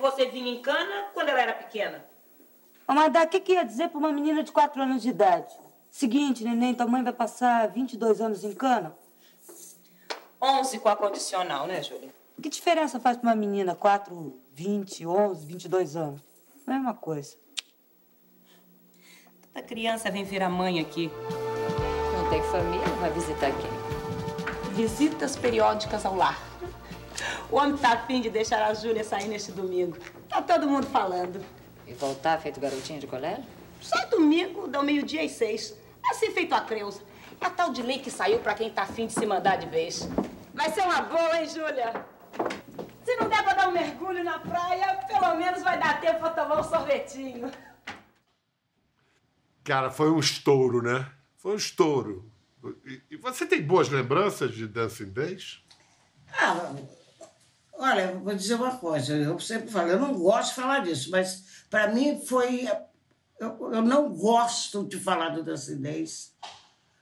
Você 0.00 0.26
vinha 0.26 0.52
em 0.52 0.60
cana 0.60 1.08
quando 1.14 1.28
ela 1.28 1.40
era 1.40 1.52
pequena? 1.52 2.04
Ô, 2.88 2.92
Madá, 2.92 3.22
o 3.22 3.28
que, 3.28 3.38
que 3.38 3.52
ia 3.52 3.64
dizer 3.64 3.88
pra 3.88 3.98
uma 3.98 4.12
menina 4.12 4.42
de 4.42 4.50
4 4.50 4.82
anos 4.82 5.02
de 5.02 5.10
idade? 5.10 5.54
Seguinte, 5.90 6.42
neném, 6.42 6.74
tua 6.74 6.86
mãe 6.86 7.02
vai 7.02 7.12
passar 7.12 7.68
22 7.68 8.20
anos 8.20 8.42
em 8.42 8.52
cana? 8.52 8.96
11 10.42 10.78
com 10.78 10.88
a 10.88 10.96
condicional, 10.96 11.66
né, 11.66 11.82
Júlia? 11.82 12.08
Que 12.40 12.48
diferença 12.48 12.98
faz 12.98 13.16
pra 13.18 13.28
uma 13.28 13.36
menina 13.36 13.74
4, 13.74 14.40
20, 14.54 15.06
11, 15.06 15.46
22 15.46 15.96
anos? 15.96 16.20
Mesma 16.66 16.94
coisa. 16.94 17.36
Toda 19.52 19.66
criança 19.66 20.10
vem 20.10 20.24
ver 20.24 20.42
a 20.42 20.48
mãe 20.48 20.80
aqui. 20.80 21.10
Não 22.16 22.30
tem 22.30 22.42
família, 22.44 22.86
vai 23.00 23.10
visitar 23.10 23.50
quem? 23.50 24.74
Visitas 24.74 25.36
periódicas 25.36 26.06
ao 26.06 26.16
lar. 26.16 26.49
O 27.50 27.56
homem 27.56 27.76
tá 27.76 27.94
afim 27.94 28.20
de 28.20 28.30
deixar 28.30 28.62
a 28.64 28.72
Júlia 28.72 29.02
sair 29.02 29.26
neste 29.26 29.50
domingo. 29.50 29.98
Tá 30.28 30.40
todo 30.40 30.68
mundo 30.68 30.86
falando. 30.86 31.44
E 31.86 31.92
voltar 31.92 32.40
feito 32.40 32.60
garotinha 32.60 33.00
de 33.00 33.08
colégio? 33.08 33.44
Só 33.80 34.06
domingo, 34.06 34.68
dá 34.68 34.82
meio-dia 34.82 35.24
e 35.24 35.28
seis. 35.28 35.74
Assim 36.08 36.30
feito 36.30 36.54
a 36.54 36.60
Creuza. 36.60 37.02
É 37.40 37.46
a 37.46 37.50
tal 37.50 37.72
de 37.72 37.82
lei 37.82 37.98
que 37.98 38.10
saiu 38.10 38.38
pra 38.38 38.54
quem 38.54 38.70
tá 38.70 38.82
afim 38.82 39.06
de 39.06 39.14
se 39.14 39.26
mandar 39.26 39.56
de 39.56 39.66
vez. 39.66 40.08
Vai 40.54 40.70
ser 40.70 40.82
uma 40.82 41.02
boa, 41.02 41.40
hein, 41.40 41.48
Júlia? 41.48 42.06
Se 43.04 43.16
não 43.16 43.28
der 43.28 43.42
pra 43.42 43.54
dar 43.54 43.68
um 43.68 43.72
mergulho 43.72 44.22
na 44.22 44.38
praia, 44.38 45.00
pelo 45.08 45.34
menos 45.34 45.62
vai 45.62 45.78
dar 45.78 46.00
tempo 46.00 46.20
pra 46.20 46.30
tomar 46.30 46.60
um 46.60 46.62
sorvetinho. 46.62 47.50
Cara, 49.64 49.90
foi 49.90 50.10
um 50.10 50.20
estouro, 50.20 50.82
né? 50.82 51.10
Foi 51.36 51.54
um 51.54 51.56
estouro. 51.56 52.30
E, 52.84 53.02
e 53.10 53.16
você 53.16 53.44
tem 53.44 53.62
boas 53.62 53.88
lembranças 53.88 54.52
de 54.54 54.68
Dancing 54.68 55.10
Days? 55.10 55.64
Ah, 56.32 56.72
olha, 57.80 58.18
vou 58.18 58.34
dizer 58.34 58.54
uma 58.54 58.76
coisa. 58.76 59.16
Eu 59.16 59.38
sempre 59.38 59.70
falo, 59.70 59.88
eu 59.88 59.98
não 59.98 60.14
gosto 60.14 60.50
de 60.50 60.54
falar 60.56 60.80
disso, 60.80 61.10
mas 61.10 61.64
para 61.68 61.88
mim 61.88 62.20
foi... 62.20 62.68
Eu, 63.38 63.72
eu 63.72 63.82
não 63.82 64.12
gosto 64.12 64.86
de 64.86 64.98
falar 64.98 65.30
do 65.30 65.42
Dancing 65.42 65.80
Days. 65.80 66.34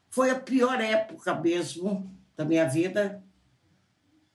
Foi 0.08 0.30
a 0.30 0.38
pior 0.38 0.80
época 0.80 1.34
mesmo 1.34 2.08
da 2.36 2.44
minha 2.44 2.64
vida. 2.64 3.22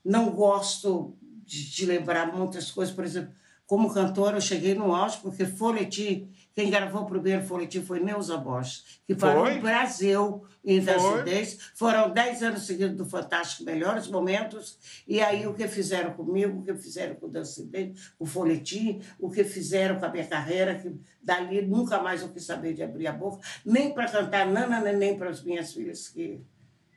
Não 0.04 0.32
gosto 0.32 1.18
de, 1.46 1.72
de 1.72 1.86
lembrar 1.86 2.34
muitas 2.34 2.70
coisas. 2.70 2.94
Por 2.94 3.06
exemplo, 3.06 3.34
como 3.66 3.94
cantora, 3.94 4.38
eu 4.38 4.42
cheguei 4.42 4.76
no 4.76 4.94
auge, 4.94 5.18
porque 5.22 5.46
Folhetim, 5.46 6.30
quem 6.54 6.70
gravou 6.70 7.04
o 7.04 7.06
primeiro 7.06 7.44
Folhetim 7.44 7.82
foi 7.82 8.00
Neuza 8.00 8.38
Borges, 8.38 9.02
que 9.08 9.16
parou 9.16 9.46
Foi? 9.46 9.56
no 9.56 9.62
Brasil 9.62 10.44
em 10.64 10.80
Days. 11.26 11.72
Foram 11.76 12.12
dez 12.12 12.44
anos 12.44 12.66
seguidos 12.66 12.96
do 12.96 13.06
Fantástico 13.06 13.64
Melhores 13.64 14.08
Momentos. 14.08 15.04
E 15.08 15.22
aí 15.22 15.48
o 15.48 15.54
que 15.54 15.68
fizeram 15.68 16.14
comigo, 16.14 16.60
o 16.60 16.64
que 16.64 16.74
fizeram 16.76 17.16
com 17.16 17.26
o 17.26 17.30
Dancing 17.30 17.68
Days, 17.68 18.14
o 18.20 18.26
Folhetim, 18.26 19.02
o 19.20 19.30
que 19.30 19.44
fizeram 19.44 20.00
com 20.00 20.06
a 20.06 20.10
minha 20.10 20.28
carreira, 20.28 20.76
que 20.76 20.94
dali 21.22 21.62
nunca 21.62 22.02
mais 22.02 22.22
eu 22.22 22.30
quis 22.30 22.46
saber 22.46 22.74
de 22.74 22.84
abrir 22.84 23.08
a 23.08 23.14
boca, 23.14 23.46
nem 23.66 23.94
para 23.94 24.10
cantar 24.10 24.46
Nana, 24.46 24.80
nem 24.94 25.18
para 25.18 25.30
as 25.30 25.44
minhas 25.44 25.74
filhas 25.74 26.08
que, 26.10 26.42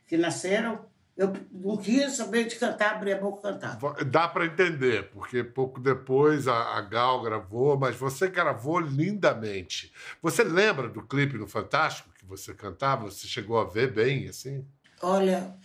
que 0.06 0.16
nasceram. 0.16 0.84
Eu 1.16 1.32
não 1.50 1.78
quis 1.78 2.12
saber 2.12 2.44
de 2.44 2.56
cantar, 2.56 2.96
abrir 2.96 3.14
a 3.14 3.18
boca 3.18 3.48
e 3.48 3.52
cantar. 3.52 3.78
Dá 4.04 4.28
para 4.28 4.44
entender, 4.44 5.10
porque 5.10 5.42
pouco 5.42 5.80
depois 5.80 6.46
a, 6.46 6.76
a 6.76 6.80
Gal 6.82 7.22
gravou, 7.22 7.78
mas 7.78 7.96
você 7.96 8.28
gravou 8.28 8.78
lindamente. 8.78 9.90
Você 10.20 10.44
lembra 10.44 10.90
do 10.90 11.00
clipe 11.00 11.38
no 11.38 11.46
Fantástico 11.46 12.10
que 12.18 12.26
você 12.26 12.52
cantava? 12.52 13.04
Você 13.04 13.26
chegou 13.26 13.58
a 13.58 13.64
ver 13.64 13.92
bem, 13.92 14.28
assim? 14.28 14.66
Olha, 15.00 15.56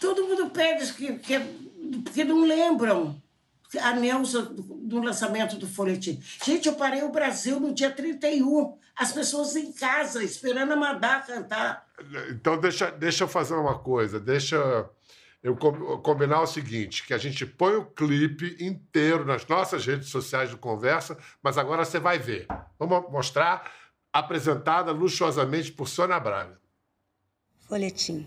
todo 0.00 0.26
mundo 0.26 0.50
pede 0.50 0.92
que, 0.94 1.18
que, 1.20 1.38
que 2.12 2.24
não 2.24 2.44
lembram 2.44 3.20
a 3.78 3.94
Neuza 3.94 4.42
do, 4.42 4.62
do 4.62 5.00
lançamento 5.02 5.56
do 5.56 5.66
folhetim. 5.66 6.20
Gente, 6.44 6.66
eu 6.68 6.74
parei 6.74 7.02
o 7.02 7.12
Brasil 7.12 7.60
no 7.60 7.72
dia 7.74 7.90
31. 7.90 8.78
As 8.96 9.12
pessoas 9.12 9.54
em 9.56 9.72
casa, 9.72 10.22
esperando 10.22 10.72
a 10.72 10.76
Madá 10.76 11.20
cantar. 11.20 11.86
Então, 12.30 12.58
deixa, 12.58 12.90
deixa 12.90 13.24
eu 13.24 13.28
fazer 13.28 13.54
uma 13.54 13.78
coisa. 13.78 14.18
Deixa 14.20 14.88
eu 15.42 15.56
com- 15.56 15.98
combinar 16.02 16.42
o 16.42 16.46
seguinte: 16.46 17.06
que 17.06 17.14
a 17.14 17.18
gente 17.18 17.46
põe 17.46 17.76
o 17.76 17.84
clipe 17.86 18.56
inteiro 18.60 19.24
nas 19.24 19.46
nossas 19.46 19.86
redes 19.86 20.08
sociais 20.08 20.50
do 20.50 20.58
Conversa, 20.58 21.16
mas 21.42 21.56
agora 21.56 21.84
você 21.84 21.98
vai 21.98 22.18
ver. 22.18 22.46
Vamos 22.78 23.10
mostrar, 23.10 23.70
apresentada 24.12 24.92
luxuosamente 24.92 25.72
por 25.72 25.88
Sônia 25.88 26.18
Braga. 26.20 26.58
Folhetim. 27.68 28.26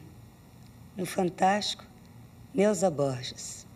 No 0.96 1.06
Fantástico, 1.06 1.84
Neuza 2.54 2.90
Borges. 2.90 3.68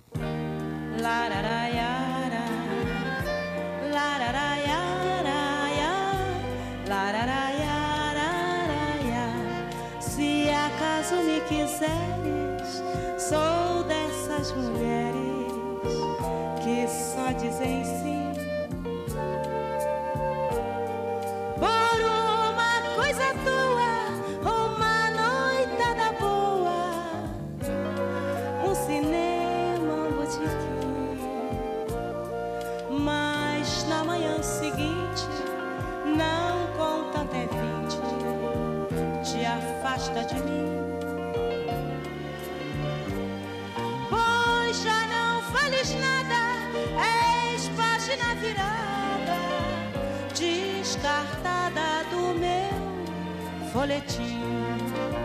Se 9.99 10.49
acaso 10.49 11.15
me 11.23 11.39
quiseres, 11.41 12.83
sou 13.19 13.83
dessas 13.83 14.51
mulheres 14.53 15.53
que 16.63 16.87
só 16.87 17.31
dizem 17.33 17.83
sim. 17.83 18.26
De 40.27 40.35
mim. 40.35 40.67
Pois 44.09 44.83
já 44.83 45.07
não 45.07 45.41
fales 45.53 45.95
nada, 45.95 46.41
és 47.51 47.67
página 47.69 48.35
virada, 48.35 49.37
descartada 50.35 52.03
do 52.11 52.37
meu 52.39 53.71
folhetim. 53.71 55.16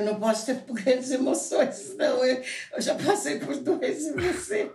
Eu 0.00 0.12
não 0.12 0.20
posso 0.20 0.46
ter 0.46 0.64
grandes 0.68 1.10
emoções, 1.10 1.96
não. 1.96 2.24
Eu, 2.24 2.42
eu 2.74 2.80
já 2.80 2.94
passei 2.94 3.38
por 3.38 3.56
dois 3.56 4.06
em 4.06 4.16
você. 4.16 4.70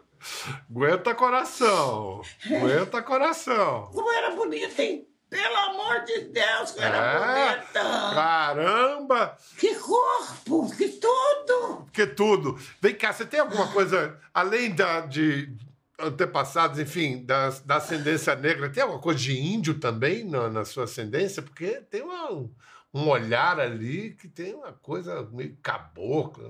Aguenta 0.70 1.14
coração. 1.14 2.22
Aguenta 2.46 3.02
coração. 3.02 3.90
Como 3.94 4.12
era 4.12 4.32
bonita, 4.32 4.82
hein? 4.82 5.08
Pelo 5.30 5.56
amor 5.58 6.04
de 6.04 6.22
Deus, 6.22 6.72
como 6.72 6.86
era 6.86 6.98
É, 6.98 7.56
bonita! 7.56 7.82
caramba! 8.14 9.38
Que 9.58 9.76
corpo, 9.76 10.76
que 10.76 10.88
tudo! 10.90 11.88
Que 11.92 12.08
tudo. 12.08 12.60
Vem 12.82 12.96
cá, 12.96 13.12
você 13.12 13.26
tem 13.26 13.40
alguma 13.40 13.68
coisa, 13.72 14.18
além 14.34 14.74
da, 14.74 15.02
de, 15.02 15.52
antepassados, 16.00 16.80
enfim, 16.80 17.26
da, 17.26 17.50
da 17.66 17.78
ascendência 17.78 18.36
negra. 18.36 18.70
Tem 18.70 18.84
alguma 18.84 19.02
coisa 19.02 19.20
de 19.20 19.38
índio 19.38 19.80
também 19.80 20.24
na, 20.24 20.50
na 20.50 20.64
sua 20.66 20.84
ascendência? 20.86 21.42
Porque 21.42 21.82
tem 21.90 22.02
uma, 22.02 22.50
um 22.96 23.10
olhar 23.10 23.60
ali 23.60 24.12
que 24.14 24.28
tem 24.30 24.56
uma 24.56 24.72
coisa 24.72 25.28
meio 25.34 25.58
cabocla. 25.62 26.50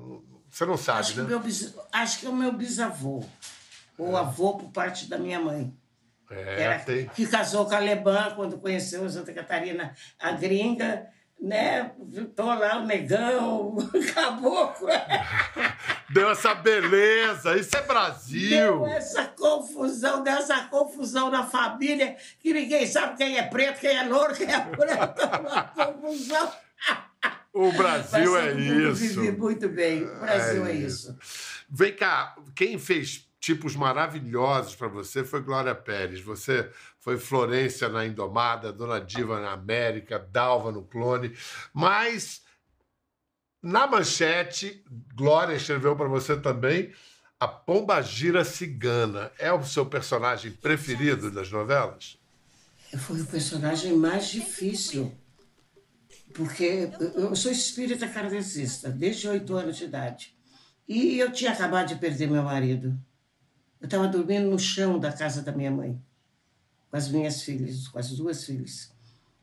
Você 0.50 0.64
não 0.66 0.78
sabe, 0.78 1.00
acho 1.00 1.18
né? 1.18 1.24
Que 1.24 1.30
meu 1.30 1.40
bis... 1.40 1.76
Acho 1.92 2.20
que 2.20 2.26
é 2.28 2.30
o 2.30 2.36
meu 2.36 2.52
bisavô. 2.52 3.24
Ou 3.98 4.16
avô 4.16 4.54
por 4.58 4.70
parte 4.72 5.08
da 5.10 5.18
minha 5.18 5.40
mãe. 5.40 5.76
É, 6.30 6.62
Era- 6.64 6.80
tem. 6.80 7.08
Que 7.10 7.26
casou 7.26 7.66
com 7.66 7.74
a 7.76 7.80
Leban 7.80 8.36
quando 8.36 8.58
conheceu 8.60 9.10
Santa 9.10 9.34
Catarina, 9.34 9.94
a 10.20 10.32
gringa, 10.34 11.08
né? 11.40 11.92
Tô 12.36 12.46
lá, 12.46 12.78
o 12.80 12.86
negão, 12.86 13.76
o 13.76 13.90
caboclo. 14.14 14.88
Deu 16.10 16.30
essa 16.30 16.54
beleza, 16.54 17.58
isso 17.58 17.76
é 17.76 17.82
Brasil. 17.82 18.50
Deu 18.50 18.86
essa 18.88 19.26
confusão, 19.26 20.24
deu 20.24 20.34
essa 20.34 20.64
confusão 20.66 21.32
na 21.32 21.44
família, 21.46 22.16
que 22.40 22.54
ninguém 22.54 22.86
sabe 22.86 23.18
quem 23.18 23.38
é 23.38 23.44
preto, 23.44 23.80
quem 23.80 23.98
é 23.98 24.04
louro, 24.04 24.36
quem 24.36 24.52
é 24.52 24.60
preto. 24.60 25.22
Uma 25.42 25.64
confusão. 25.64 26.52
O 27.52 27.72
Brasil 27.72 28.34
Mas 28.34 28.46
é 28.46 28.60
isso. 28.60 29.22
Vive 29.22 29.32
muito 29.32 29.70
bem. 29.70 30.04
O 30.04 30.20
Brasil 30.20 30.66
é, 30.66 30.72
É 30.72 30.76
isso. 30.76 31.18
Vem 31.70 31.94
cá, 31.94 32.36
quem 32.54 32.78
fez 32.78 33.26
tipos 33.40 33.76
maravilhosos 33.76 34.76
para 34.76 34.88
você 34.88 35.24
foi 35.24 35.42
Glória 35.42 35.74
Pérez. 35.74 36.20
Você 36.22 36.70
foi 37.00 37.18
Florência 37.18 37.88
na 37.88 38.06
Indomada, 38.06 38.74
Dona 38.74 39.00
Diva 39.00 39.40
na 39.40 39.54
América, 39.54 40.20
Dalva 40.20 40.72
no 40.72 40.84
Clone. 40.84 41.36
Mas 41.74 42.42
na 43.66 43.88
manchete, 43.88 44.84
Glória 45.16 45.56
escreveu 45.56 45.96
para 45.96 46.08
você 46.08 46.40
também 46.40 46.94
a 47.40 47.48
Pomba 47.48 48.00
Gira 48.00 48.46
Cigana. 48.46 49.32
É 49.40 49.52
o 49.52 49.64
seu 49.66 49.88
personagem 49.88 50.52
preferido 50.52 51.32
das 51.32 51.50
novelas? 51.52 52.20
Foi 52.96 53.20
o 53.20 53.26
personagem 53.26 53.94
mais 53.98 54.30
difícil. 54.30 55.12
Porque 56.34 56.90
eu- 57.16 57.36
sou 57.36 57.52
espírita 57.52 58.08
kardecista, 58.08 58.90
desde 58.90 59.28
oito 59.28 59.56
anos 59.56 59.78
de 59.78 59.86
idade. 59.86 60.36
E 60.88 61.18
eu 61.18 61.32
tinha 61.32 61.52
acabado 61.52 61.88
de 61.88 61.96
perder 61.96 62.30
meu 62.30 62.44
marido. 62.44 62.98
Eu 63.82 63.86
estava 63.86 64.08
dormindo 64.08 64.48
no 64.50 64.60
chão 64.60 65.00
da 65.00 65.12
casa 65.12 65.42
da 65.42 65.52
minha 65.52 65.72
mãe, 65.72 66.00
com 66.92 66.98
as 66.98 67.10
minhas 67.10 67.42
filhas, 67.42 67.88
com 67.88 67.98
as 67.98 68.12
duas 68.12 68.44
filhas. 68.44 68.94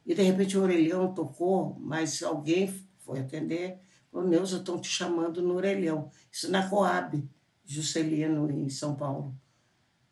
E 0.07 0.14
de 0.14 0.23
repente 0.23 0.57
o 0.57 0.62
orelhão 0.62 1.12
tocou, 1.12 1.76
mas 1.81 2.23
alguém 2.23 2.73
foi 3.05 3.19
atender. 3.19 3.79
Falou, 4.12 4.28
Neuza, 4.28 4.59
estão 4.59 4.78
te 4.78 4.88
chamando 4.88 5.40
no 5.40 5.54
orelhão. 5.54 6.11
Isso 6.31 6.50
na 6.50 6.69
Coab, 6.69 7.26
Juscelino, 7.64 8.50
em 8.50 8.69
São 8.69 8.95
Paulo. 8.95 9.35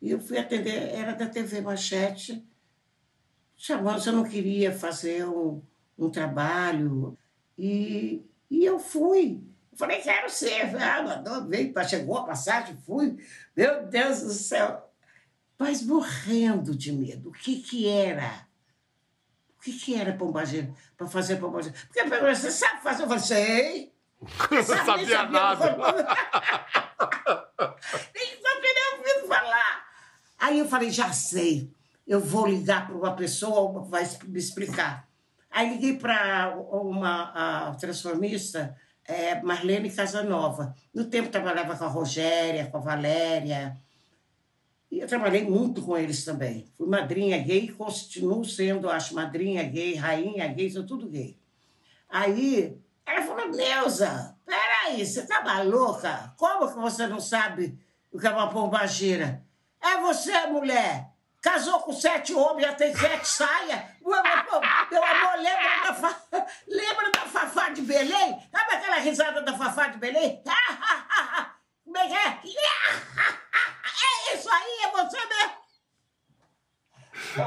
E 0.01 0.09
eu 0.09 0.19
fui 0.19 0.39
atender, 0.39 0.89
era 0.89 1.13
da 1.13 1.27
TV 1.27 1.61
Manchete, 1.61 2.43
chamando 3.55 4.01
se 4.01 4.09
eu 4.09 4.13
não 4.13 4.23
queria 4.23 4.75
fazer 4.75 5.27
um, 5.27 5.61
um 5.95 6.09
trabalho. 6.09 7.15
E, 7.55 8.25
e 8.49 8.65
eu 8.65 8.79
fui. 8.79 9.43
Eu 9.71 9.77
falei, 9.77 10.01
quero 10.01 10.27
ser. 10.27 10.75
Ah, 10.75 11.83
chegou 11.87 12.17
a 12.17 12.25
passagem, 12.25 12.75
fui. 12.77 13.23
Meu 13.55 13.85
Deus 13.85 14.21
do 14.21 14.33
céu. 14.33 14.91
Mas 15.59 15.83
morrendo 15.83 16.75
de 16.75 16.91
medo. 16.91 17.29
O 17.29 17.31
que 17.31 17.61
que 17.61 17.87
era? 17.87 18.47
O 19.55 19.61
que 19.61 19.73
que 19.73 19.93
era 19.93 20.11
pombageiro? 20.11 20.75
Para 20.97 21.05
fazer 21.05 21.35
pombageiro? 21.35 21.77
Porque 21.85 21.99
a 21.99 22.09
pergunta, 22.09 22.33
você 22.33 22.49
sabe 22.49 22.81
fazer? 22.81 23.03
Eu 23.03 23.07
falei, 23.07 23.23
sei. 23.23 23.90
Não 24.21 24.63
sabia 24.63 25.23
nada. 25.23 25.77
Nem 28.15 28.41
sabia 28.41 28.73
nem 28.73 28.97
ouvido 28.97 29.27
falar. 29.27 29.85
Aí 30.37 30.59
eu 30.59 30.67
falei, 30.67 30.91
já 30.91 31.11
sei. 31.11 31.71
Eu 32.07 32.19
vou 32.19 32.47
ligar 32.47 32.87
para 32.87 32.95
uma 32.95 33.15
pessoa 33.15 33.83
vai 33.83 34.07
me 34.25 34.39
explicar. 34.39 35.07
Aí 35.49 35.69
liguei 35.69 35.97
para 35.97 36.55
uma 36.57 37.69
a 37.69 37.75
transformista, 37.75 38.75
é, 39.05 39.41
Marlene 39.41 39.91
Casanova. 39.91 40.75
No 40.93 41.05
tempo 41.05 41.29
trabalhava 41.29 41.75
com 41.75 41.83
a 41.83 41.87
Rogéria, 41.87 42.67
com 42.67 42.77
a 42.77 42.81
Valéria. 42.81 43.77
E 44.91 44.99
eu 44.99 45.07
trabalhei 45.07 45.43
muito 45.43 45.81
com 45.81 45.97
eles 45.97 46.23
também. 46.23 46.67
Fui 46.77 46.87
madrinha 46.87 47.37
gay 47.37 47.65
e 47.65 47.71
continuo 47.71 48.43
sendo, 48.45 48.89
acho, 48.89 49.15
madrinha 49.15 49.63
gay, 49.63 49.95
rainha 49.95 50.47
gay, 50.47 50.69
sou 50.69 50.85
tudo 50.85 51.09
gay. 51.09 51.37
Aí 52.09 52.80
ela 53.05 53.21
falou, 53.21 53.49
Neuza, 53.49 54.37
peraí, 54.45 55.05
você 55.05 55.25
tá 55.25 55.41
maluca? 55.41 56.33
Como 56.37 56.67
que 56.67 56.79
você 56.79 57.07
não 57.07 57.19
sabe 57.19 57.79
o 58.11 58.19
que 58.19 58.27
é 58.27 58.31
uma 58.31 58.49
pombagira? 58.49 59.43
É 59.81 59.97
você, 59.97 60.47
mulher. 60.47 61.11
Casou 61.41 61.79
com 61.79 61.91
sete 61.91 62.35
homens, 62.35 62.67
já 62.67 62.73
tem 62.75 62.95
sete 62.95 63.27
saias. 63.27 63.81
Meu 63.99 64.13
amor, 64.13 64.61
meu 64.91 65.03
amor, 65.03 65.37
lembra 65.37 65.83
da, 65.83 65.93
fa... 65.93 66.15
lembra 66.67 67.11
da 67.11 67.21
Fafá 67.21 67.69
de 67.69 67.81
Belém? 67.81 68.47
Sabe 68.51 68.75
aquela 68.75 68.97
risada 68.97 69.41
da 69.41 69.57
Fafá 69.57 69.87
de 69.87 69.97
Belém? 69.97 70.43
Como 71.83 71.97
é 71.97 72.07
que 72.07 72.13
é? 72.13 72.39
É 74.31 74.35
isso 74.35 74.49
aí, 74.49 74.79
é 74.83 74.91
você 74.91 75.17
mesmo. 75.25 75.61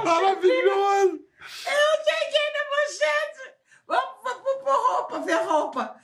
Maravilhoso! 0.04 1.20
Eu 1.66 2.04
cheguei 2.04 2.52
na 2.52 2.62
manchete. 2.70 3.54
Vamos, 3.86 4.22
vamos 4.22 4.62
pôr 4.62 4.76
roupa, 4.76 5.20
ver 5.20 5.42
roupa. 5.74 5.96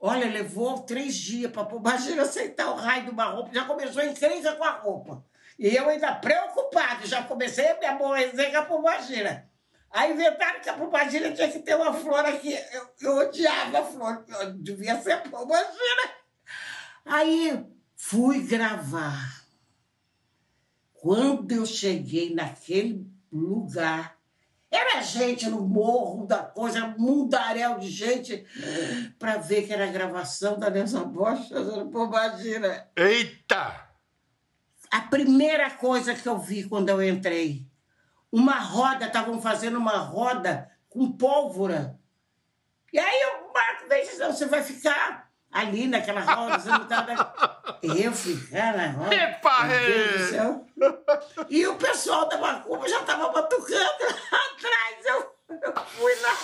Olha, 0.00 0.30
levou 0.30 0.80
três 0.80 1.14
dias 1.16 1.50
para 1.50 1.64
Bagiro 1.64 2.22
aceitar 2.22 2.70
o 2.70 2.76
raio 2.76 3.04
de 3.04 3.10
uma 3.10 3.24
roupa. 3.24 3.50
Já 3.52 3.64
começou 3.64 4.00
a 4.00 4.06
encrenca 4.06 4.54
com 4.54 4.64
a 4.64 4.70
roupa. 4.70 5.24
E 5.58 5.74
eu 5.74 5.88
ainda 5.88 6.14
preocupado, 6.14 7.06
já 7.06 7.24
comecei 7.24 7.68
a 7.68 7.78
me 7.78 7.86
aborrecer 7.86 8.52
com 8.52 8.58
a 8.58 8.64
pombagira. 8.64 9.48
Aí 9.90 10.12
inventaram 10.12 10.60
que 10.60 10.68
a 10.68 10.74
pombagira 10.74 11.32
tinha 11.32 11.50
que 11.50 11.58
ter 11.58 11.74
uma 11.74 11.92
flor 11.92 12.24
aqui. 12.24 12.56
Eu, 12.72 12.88
eu 13.00 13.16
odiava 13.16 13.80
a 13.80 13.84
flor, 13.84 14.24
eu 14.28 14.52
devia 14.52 15.00
ser 15.02 15.20
pombagira. 15.28 16.14
Aí 17.04 17.66
fui 17.96 18.42
gravar. 18.42 19.42
Quando 20.92 21.50
eu 21.52 21.66
cheguei 21.66 22.34
naquele 22.34 23.04
lugar, 23.32 24.17
era 24.70 25.00
gente 25.00 25.48
no 25.48 25.62
morro 25.62 26.26
da 26.26 26.38
coisa, 26.38 26.94
mundaréu 26.98 27.78
de 27.78 27.88
gente, 27.90 28.44
para 29.18 29.36
ver 29.38 29.66
que 29.66 29.72
era 29.72 29.84
a 29.84 29.92
gravação 29.92 30.58
da 30.58 30.68
Neuza 30.68 31.04
Bosch 31.04 31.48
fazendo. 32.12 32.66
Eita! 32.96 33.88
A 34.90 35.00
primeira 35.02 35.70
coisa 35.70 36.14
que 36.14 36.26
eu 36.28 36.38
vi 36.38 36.64
quando 36.64 36.88
eu 36.88 37.02
entrei, 37.02 37.66
uma 38.32 38.58
roda, 38.58 39.06
estavam 39.06 39.40
fazendo 39.40 39.78
uma 39.78 39.98
roda 39.98 40.70
com 40.88 41.12
pólvora. 41.12 41.98
E 42.92 42.98
aí 42.98 43.20
o 43.40 43.52
Marco 43.52 43.88
disse, 43.88 44.18
"Não, 44.18 44.32
você 44.32 44.46
vai 44.46 44.62
ficar 44.62 45.30
ali 45.52 45.86
naquela 45.86 46.20
roda, 46.20 46.58
você 46.58 46.70
não 46.70 46.86
tá... 46.86 47.02
na-" 47.06 47.58
Eu 47.82 48.12
ficar 48.12 48.76
na 48.76 48.90
roda. 48.92 49.14
Epa, 49.14 49.64
Meu 49.64 49.78
Deus 49.78 50.10
do 50.10 50.16
rei! 50.18 50.26
céu. 50.28 50.66
E 51.50 51.66
o 51.66 51.76
pessoal 51.76 52.28
da 52.28 52.38
Macumba 52.38 52.88
já 52.88 53.00
estava 53.00 53.28
batucando 53.30 54.04
lá 54.32 54.38
atrás. 54.56 55.06
Eu, 55.06 55.34
eu 55.62 55.84
fui 55.84 56.14
lá, 56.20 56.34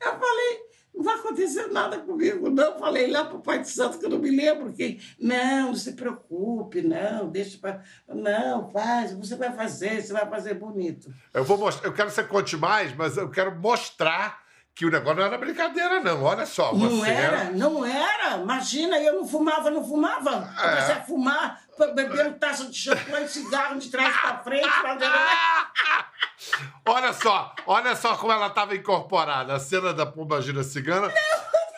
eu 0.00 0.18
falei, 0.18 0.60
não 0.94 1.02
vai 1.04 1.14
acontecer 1.16 1.66
nada 1.68 1.98
comigo, 1.98 2.43
não. 2.54 2.78
Falei 2.78 3.10
lá 3.10 3.24
pro 3.24 3.40
Pai 3.40 3.60
de 3.60 3.68
Santo, 3.68 3.98
que 3.98 4.06
eu 4.06 4.10
não 4.10 4.18
me 4.18 4.30
lembro 4.30 4.72
quem. 4.72 5.00
Não, 5.18 5.66
não 5.68 5.74
se 5.74 5.92
preocupe, 5.92 6.82
não, 6.82 7.28
deixa 7.28 7.58
pra. 7.58 7.80
Não, 8.08 8.70
faz, 8.70 9.12
você 9.12 9.36
vai 9.36 9.52
fazer, 9.52 10.00
você 10.02 10.12
vai 10.12 10.26
fazer 10.28 10.54
bonito. 10.54 11.12
Eu 11.32 11.44
vou 11.44 11.58
mostrar, 11.58 11.86
eu 11.88 11.92
quero 11.92 12.08
que 12.08 12.14
você 12.14 12.24
conte 12.24 12.56
mais, 12.56 12.94
mas 12.94 13.16
eu 13.16 13.28
quero 13.30 13.54
mostrar 13.60 14.42
que 14.74 14.84
o 14.84 14.90
negócio 14.90 15.18
não 15.18 15.24
era 15.26 15.38
brincadeira, 15.38 16.00
não. 16.00 16.22
Olha 16.24 16.44
só, 16.46 16.72
você 16.72 16.96
Não 16.96 17.04
era, 17.04 17.44
não 17.52 17.84
era. 17.86 18.38
Imagina, 18.38 18.98
eu 18.98 19.14
não 19.20 19.26
fumava, 19.28 19.70
não 19.70 19.84
fumava. 19.86 20.30
Eu 20.58 20.64
É. 20.68 20.70
comecei 20.70 20.94
a 20.96 21.00
fumar, 21.02 21.60
bebendo 21.94 22.34
taça 22.40 22.64
de 22.66 22.76
champanhe, 22.76 23.28
cigarro 23.28 23.78
de 23.78 23.88
trás 23.88 24.16
pra 24.16 24.38
frente. 24.38 24.68
Pra... 24.80 24.98
Olha 26.86 27.12
só, 27.12 27.54
olha 27.66 27.94
só 27.96 28.16
como 28.16 28.32
ela 28.32 28.48
estava 28.48 28.74
incorporada. 28.74 29.54
A 29.54 29.60
cena 29.60 29.94
da 29.94 30.04
Pomba 30.04 30.42
Gira 30.42 30.62
Cigana 30.62 31.10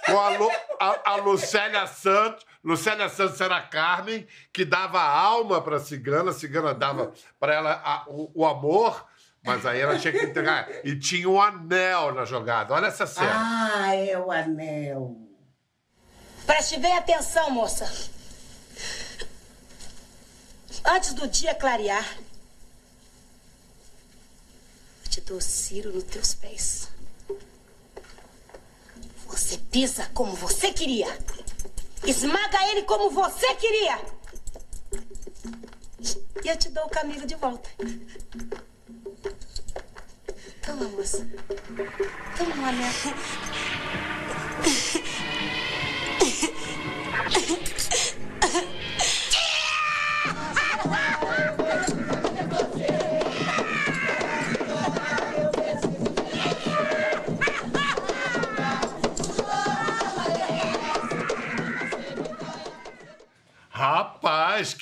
com 0.06 0.18
a, 0.18 0.28
Lu, 0.30 0.50
a, 0.80 1.10
a 1.12 1.16
Lucélia 1.16 1.86
Santos. 1.86 2.44
Lucélia 2.64 3.08
Santos 3.08 3.40
era 3.40 3.56
a 3.58 3.62
Carmen, 3.62 4.26
que 4.52 4.64
dava 4.64 5.00
alma 5.00 5.60
para 5.60 5.76
a 5.76 5.80
cigana. 5.80 6.30
A 6.30 6.34
cigana 6.34 6.72
dava 6.74 7.12
para 7.38 7.54
ela 7.54 7.72
a- 7.84 8.04
o, 8.08 8.30
o 8.34 8.46
amor, 8.46 9.06
mas 9.44 9.64
aí 9.66 9.80
ela 9.80 9.98
tinha 9.98 10.12
que 10.12 10.24
entregar. 10.24 10.68
E 10.84 10.98
tinha 10.98 11.28
um 11.28 11.40
anel 11.40 12.12
na 12.14 12.24
jogada. 12.24 12.74
Olha 12.74 12.86
essa 12.86 13.06
cena. 13.06 13.30
Ah, 13.32 13.94
é 13.94 14.18
o 14.18 14.30
anel. 14.32 15.16
Preste 16.46 16.78
bem 16.78 16.96
atenção, 16.96 17.50
moça. 17.50 17.84
Antes 20.84 21.14
do 21.14 21.26
dia 21.26 21.54
clarear, 21.54 22.04
eu 25.04 25.10
te 25.10 25.20
dou 25.20 25.40
Ciro 25.40 25.92
nos 25.92 26.04
teus 26.04 26.34
pés. 26.34 26.88
Você 29.46 29.58
pisa 29.58 30.10
como 30.12 30.34
você 30.34 30.72
queria. 30.72 31.06
Esmaga 32.04 32.68
ele 32.72 32.82
como 32.82 33.10
você 33.10 33.54
queria. 33.54 33.96
e 36.42 36.48
eu 36.48 36.56
te 36.56 36.68
dou 36.70 36.84
o 36.84 36.88
caminho 36.90 37.24
de 37.24 37.36
volta. 37.36 37.70
Toma, 40.62 40.88
moça. 40.88 41.24
Toma 42.36 42.54
uma 42.56 42.72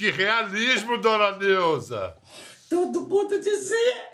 que 0.05 0.11
realismo, 0.11 0.99
dona 0.99 1.39
Neuza! 1.39 2.15
Todo 2.69 3.09
mundo 3.09 3.41
dizia 3.41 4.11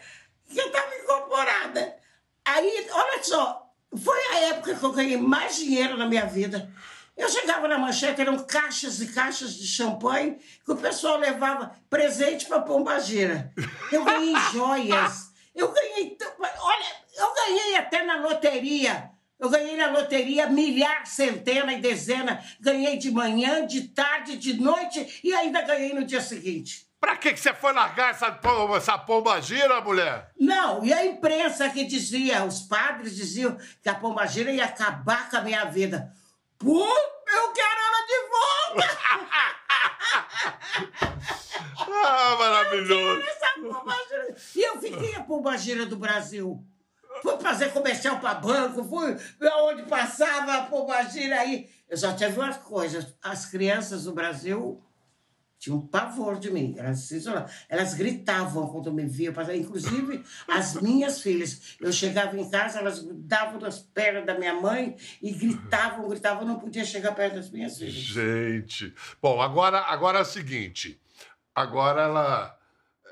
que 0.48 0.60
eu 0.60 0.66
estava 0.68 0.94
incorporada. 0.94 1.96
Aí, 2.44 2.86
olha 2.92 3.24
só, 3.24 3.72
foi 3.96 4.18
a 4.32 4.40
época 4.50 4.76
que 4.76 4.84
eu 4.84 4.92
ganhei 4.92 5.16
mais 5.16 5.56
dinheiro 5.56 5.96
na 5.96 6.06
minha 6.06 6.26
vida. 6.26 6.72
Eu 7.16 7.28
chegava 7.28 7.66
na 7.66 7.76
manchete, 7.76 8.20
eram 8.20 8.38
caixas 8.38 9.00
e 9.00 9.12
caixas 9.12 9.54
de 9.54 9.66
champanhe 9.66 10.38
que 10.64 10.70
o 10.70 10.76
pessoal 10.76 11.18
levava 11.18 11.74
presente 11.90 12.46
para 12.46 12.60
Pombagira. 12.60 13.52
Eu 13.90 14.04
ganhei 14.04 14.36
joias. 14.52 15.32
Eu 15.52 15.72
ganhei. 15.72 16.16
Olha, 16.60 16.86
eu 17.16 17.34
ganhei 17.34 17.76
até 17.76 18.04
na 18.04 18.20
loteria. 18.20 19.09
Eu 19.40 19.48
ganhei 19.48 19.76
na 19.76 19.90
loteria 19.90 20.46
milhar, 20.48 21.06
centena 21.06 21.72
e 21.72 21.80
dezena. 21.80 22.44
Ganhei 22.60 22.98
de 22.98 23.10
manhã, 23.10 23.66
de 23.66 23.88
tarde, 23.88 24.36
de 24.36 24.60
noite 24.60 25.20
e 25.24 25.32
ainda 25.32 25.62
ganhei 25.62 25.94
no 25.94 26.04
dia 26.04 26.20
seguinte. 26.20 26.86
Pra 27.00 27.16
que, 27.16 27.32
que 27.32 27.40
você 27.40 27.54
foi 27.54 27.72
largar 27.72 28.10
essa, 28.10 28.30
pom- 28.30 28.76
essa 28.76 28.98
pomba 28.98 29.40
gira, 29.40 29.80
mulher? 29.80 30.30
Não, 30.38 30.84
e 30.84 30.92
a 30.92 31.06
imprensa 31.06 31.70
que 31.70 31.86
dizia, 31.86 32.44
os 32.44 32.60
padres 32.60 33.16
diziam 33.16 33.56
que 33.82 33.88
a 33.88 33.94
pombagira 33.94 34.52
ia 34.52 34.64
acabar 34.66 35.30
com 35.30 35.38
a 35.38 35.40
minha 35.40 35.64
vida. 35.64 36.12
Pô, 36.58 36.78
eu 36.84 37.52
quero 37.52 37.80
ela 37.80 38.06
de 38.06 38.82
volta! 38.84 39.00
Ah, 41.92 42.36
maravilhoso! 42.38 43.20
Essa 43.22 43.46
pombagira. 43.60 44.36
E 44.54 44.62
eu 44.62 44.80
fiquei 44.80 45.14
a 45.16 45.22
pombagira 45.24 45.86
do 45.86 45.96
Brasil. 45.96 46.62
Fui 47.22 47.38
fazer 47.38 47.72
comercial 47.72 48.18
para 48.20 48.34
banco, 48.34 48.84
fui 48.84 49.16
onde 49.62 49.82
passava 49.84 50.54
a 50.54 50.62
pombagira 50.64 51.40
aí. 51.40 51.68
Eu 51.88 51.96
só 51.96 52.12
tive 52.12 52.38
uma 52.38 52.54
coisa: 52.54 53.14
as 53.22 53.46
crianças 53.46 54.04
do 54.04 54.12
Brasil 54.12 54.82
tinham 55.60 55.76
um 55.76 55.86
pavor 55.86 56.38
de 56.38 56.50
mim. 56.50 56.74
Elas, 56.78 57.10
elas 57.68 57.92
gritavam 57.92 58.66
quando 58.68 58.90
me 58.90 59.04
viam. 59.04 59.34
Inclusive, 59.54 60.24
as 60.48 60.74
minhas 60.80 61.20
filhas. 61.20 61.76
Eu 61.78 61.92
chegava 61.92 62.36
em 62.36 62.48
casa, 62.48 62.78
elas 62.78 63.04
davam 63.04 63.60
nas 63.60 63.78
pernas 63.78 64.24
da 64.24 64.38
minha 64.38 64.54
mãe 64.54 64.96
e 65.20 65.30
gritavam, 65.30 66.08
gritavam. 66.08 66.42
Eu 66.42 66.48
não 66.48 66.58
podia 66.58 66.84
chegar 66.84 67.14
perto 67.14 67.34
das 67.34 67.50
minhas 67.50 67.76
filhas. 67.76 67.92
Gente. 67.92 68.94
Bom, 69.20 69.42
agora, 69.42 69.80
agora 69.80 70.18
é 70.18 70.22
o 70.22 70.24
seguinte. 70.24 70.98
Agora 71.54 72.02
ela, 72.02 72.58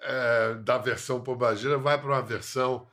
é, 0.03 0.55
da 0.55 0.79
versão 0.79 1.21
pombagira, 1.21 1.77
vai 1.77 2.01
para 2.01 2.09
uma 2.09 2.23
versão 2.23 2.87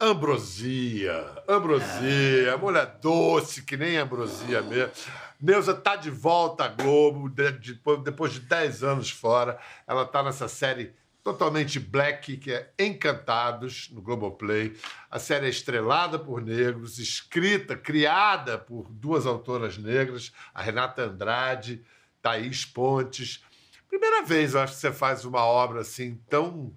ambrosia. 0.00 1.24
Ambrosia, 1.48 2.56
mulher 2.58 2.86
doce, 3.00 3.62
que 3.62 3.76
nem 3.76 3.96
ambrosia 3.98 4.62
mesmo. 4.62 4.92
Neuza 5.40 5.74
tá 5.74 5.96
de 5.96 6.10
volta 6.10 6.64
à 6.64 6.68
Globo, 6.68 7.28
de- 7.28 7.52
de- 7.52 7.80
depois 8.04 8.32
de 8.32 8.40
10 8.40 8.82
anos 8.82 9.10
fora. 9.10 9.58
Ela 9.86 10.04
tá 10.04 10.22
nessa 10.22 10.48
série 10.48 10.92
totalmente 11.22 11.78
black, 11.78 12.36
que 12.38 12.52
é 12.52 12.70
Encantados, 12.78 13.90
no 13.90 14.00
Globoplay. 14.00 14.74
A 15.10 15.18
série 15.18 15.46
é 15.46 15.50
estrelada 15.50 16.18
por 16.18 16.40
negros, 16.42 16.98
escrita, 16.98 17.76
criada 17.76 18.56
por 18.58 18.90
duas 18.90 19.26
autoras 19.26 19.76
negras, 19.76 20.32
a 20.54 20.62
Renata 20.62 21.02
Andrade, 21.02 21.82
Thaís 22.22 22.64
Pontes. 22.64 23.42
Primeira 23.88 24.22
vez, 24.22 24.54
eu 24.54 24.60
acho 24.60 24.74
que 24.74 24.80
você 24.80 24.92
faz 24.92 25.24
uma 25.24 25.44
obra 25.44 25.80
assim 25.80 26.20
tão 26.28 26.72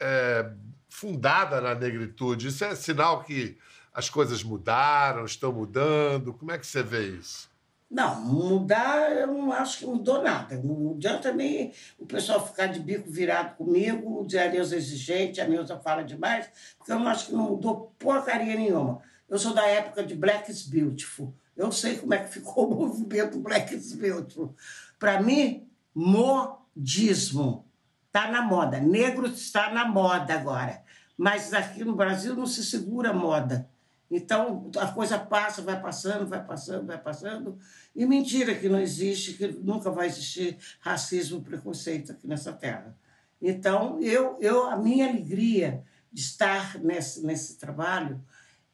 é, 0.00 0.50
fundada 0.92 1.60
na 1.60 1.74
negritude. 1.74 2.48
Isso 2.48 2.64
é 2.64 2.74
sinal 2.76 3.24
que 3.24 3.56
as 3.94 4.10
coisas 4.10 4.44
mudaram, 4.44 5.24
estão 5.24 5.50
mudando. 5.50 6.34
Como 6.34 6.52
é 6.52 6.58
que 6.58 6.66
você 6.66 6.82
vê 6.82 7.08
isso? 7.08 7.50
Não, 7.90 8.20
mudar, 8.22 9.10
eu 9.12 9.26
não 9.26 9.52
acho 9.52 9.78
que 9.78 9.86
mudou 9.86 10.22
nada. 10.22 10.56
Não 10.62 10.92
adianta 10.92 11.32
nem 11.32 11.72
o 11.98 12.06
pessoal 12.06 12.46
ficar 12.46 12.66
de 12.66 12.78
bico 12.78 13.10
virado 13.10 13.56
comigo, 13.56 14.24
dizer 14.26 14.40
a 14.40 14.50
Neuza 14.50 14.76
exigente, 14.76 15.40
a 15.40 15.48
Neuza 15.48 15.78
fala 15.78 16.04
demais, 16.04 16.46
porque 16.78 16.92
eu 16.92 16.98
não 16.98 17.08
acho 17.08 17.26
que 17.26 17.32
não 17.32 17.50
mudou 17.50 17.92
porcaria 17.98 18.54
nenhuma. 18.54 19.02
Eu 19.28 19.38
sou 19.38 19.52
da 19.54 19.66
época 19.66 20.04
de 20.04 20.14
Black 20.14 20.50
is 20.50 20.62
Beautiful. 20.62 21.34
Eu 21.56 21.72
sei 21.72 21.96
como 21.96 22.14
é 22.14 22.18
que 22.18 22.32
ficou 22.32 22.70
o 22.70 22.76
movimento 22.86 23.38
Black 23.40 23.74
is 23.74 23.94
Beautiful. 23.94 24.54
Para 24.98 25.20
mim, 25.20 25.66
modismo 25.94 27.66
está 28.06 28.30
na 28.30 28.42
moda. 28.42 28.78
Negro 28.78 29.26
está 29.26 29.72
na 29.72 29.86
moda 29.86 30.34
agora. 30.34 30.81
Mas 31.22 31.54
aqui 31.54 31.84
no 31.84 31.94
Brasil 31.94 32.34
não 32.34 32.46
se 32.46 32.64
segura 32.64 33.10
a 33.10 33.14
moda. 33.14 33.70
Então, 34.10 34.68
a 34.76 34.88
coisa 34.88 35.16
passa, 35.16 35.62
vai 35.62 35.80
passando, 35.80 36.26
vai 36.26 36.44
passando, 36.44 36.84
vai 36.84 37.00
passando. 37.00 37.60
E 37.94 38.04
mentira 38.04 38.56
que 38.56 38.68
não 38.68 38.80
existe, 38.80 39.34
que 39.34 39.46
nunca 39.46 39.88
vai 39.88 40.08
existir 40.08 40.58
racismo 40.80 41.40
preconceito 41.40 42.10
aqui 42.10 42.26
nessa 42.26 42.52
terra. 42.52 42.98
Então, 43.40 44.00
eu, 44.02 44.36
eu 44.40 44.64
a 44.68 44.76
minha 44.76 45.08
alegria 45.08 45.84
de 46.12 46.22
estar 46.22 46.80
nesse, 46.80 47.24
nesse 47.24 47.56
trabalho 47.56 48.20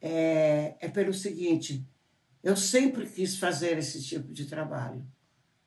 é, 0.01 0.75
é 0.81 0.89
pelo 0.89 1.13
seguinte: 1.13 1.87
eu 2.43 2.57
sempre 2.57 3.07
quis 3.07 3.37
fazer 3.37 3.77
esse 3.77 4.03
tipo 4.03 4.33
de 4.33 4.47
trabalho. 4.47 5.07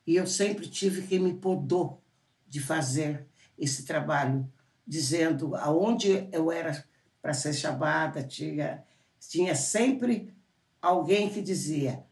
E 0.08 0.16
eu 0.16 0.26
sempre 0.26 0.68
tive 0.68 1.04
quem 1.04 1.20
me 1.20 1.36
podou 1.36 2.02
de 2.48 2.60
fazer 2.60 3.28
esse 3.56 3.86
trabalho, 3.86 4.52
dizendo 4.92 5.56
aonde 5.56 6.28
eu 6.34 6.52
era 6.52 6.84
para 7.22 7.34
ser 7.34 7.54
chamada, 7.54 8.22
tinha, 8.22 8.84
tinha 9.18 9.56
sempre 9.56 10.36
alguém 10.82 11.30
que 11.30 11.42
dizia: 11.42 12.04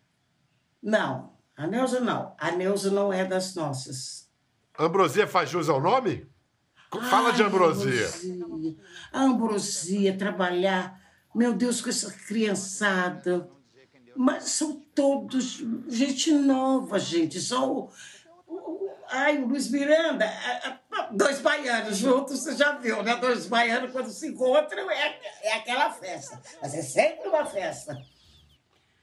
não, 0.81 1.33
a 1.57 1.67
Neuza 1.67 1.99
não, 1.99 2.33
a 2.39 2.51
Neuza 2.51 2.89
não 2.89 3.11
é 3.11 3.25
das 3.25 3.53
nossas. 3.53 4.29
Ambrosia 4.79 5.27
faz 5.27 5.49
jus 5.49 5.67
ao 5.67 5.81
nome? 5.81 6.25
Fala 7.09 7.33
de 7.33 7.41
Ai, 7.41 7.49
ambrosia. 7.49 8.07
ambrosia. 8.07 8.77
A 9.11 9.23
ambrosia, 9.23 10.17
trabalhar, 10.17 11.01
meu 11.35 11.53
Deus, 11.53 11.81
com 11.81 11.89
essa 11.89 12.09
criançada. 12.13 13.49
Mas 14.15 14.51
são 14.51 14.81
todos 14.95 15.61
gente 15.89 16.31
nova, 16.31 16.97
gente. 16.97 17.41
Só 17.41 17.89
ai, 19.11 19.37
o 19.37 19.47
Luiz 19.47 19.69
Miranda, 19.69 20.31
dois 21.11 21.39
baianos 21.39 21.97
juntos, 21.97 22.39
você 22.39 22.55
já 22.55 22.73
viu, 22.73 23.03
né? 23.03 23.15
Dois 23.15 23.45
baianos, 23.45 23.91
quando 23.91 24.09
se 24.09 24.27
encontram, 24.27 24.89
é, 24.89 25.19
é 25.43 25.53
aquela 25.53 25.91
festa. 25.91 26.41
Mas 26.61 26.73
é 26.73 26.81
sempre 26.81 27.27
uma 27.27 27.45
festa. 27.45 27.97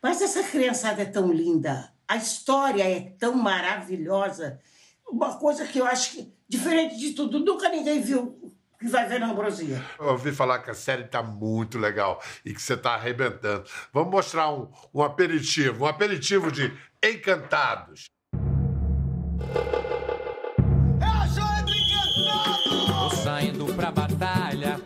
Mas 0.03 0.23
essa 0.23 0.42
criançada 0.42 1.03
é 1.03 1.07
tão 1.07 1.33
linda, 1.33 1.92
a 2.07 2.16
história 2.16 2.85
é 2.85 3.01
tão 3.19 3.35
maravilhosa. 3.35 4.61
Uma 5.09 5.37
coisa 5.38 5.66
que 5.66 5.79
eu 5.79 5.87
acho 5.87 6.12
que, 6.12 6.33
diferente 6.49 6.97
de 6.97 7.12
tudo, 7.12 7.40
nunca 7.40 7.69
ninguém 7.69 8.01
viu 8.01 8.55
que 8.79 8.88
vai 8.88 9.09
ver 9.09 9.19
na 9.19 9.31
Ambrosia. 9.31 9.83
Eu 9.99 10.09
ouvi 10.09 10.33
falar 10.33 10.61
que 10.61 10.71
a 10.71 10.75
série 10.75 11.05
tá 11.05 11.23
muito 11.23 11.79
legal 11.79 12.23
e 12.45 12.53
que 12.53 12.61
você 12.61 12.77
tá 12.77 12.95
arrebentando. 12.95 13.64
Vamos 13.92 14.11
mostrar 14.11 14.53
um, 14.53 14.71
um 14.92 15.03
aperitivo, 15.03 15.85
um 15.85 15.88
aperitivo 15.88 16.53
de 16.53 16.73
Encantados. 17.03 18.07
Batalha, 24.16 24.81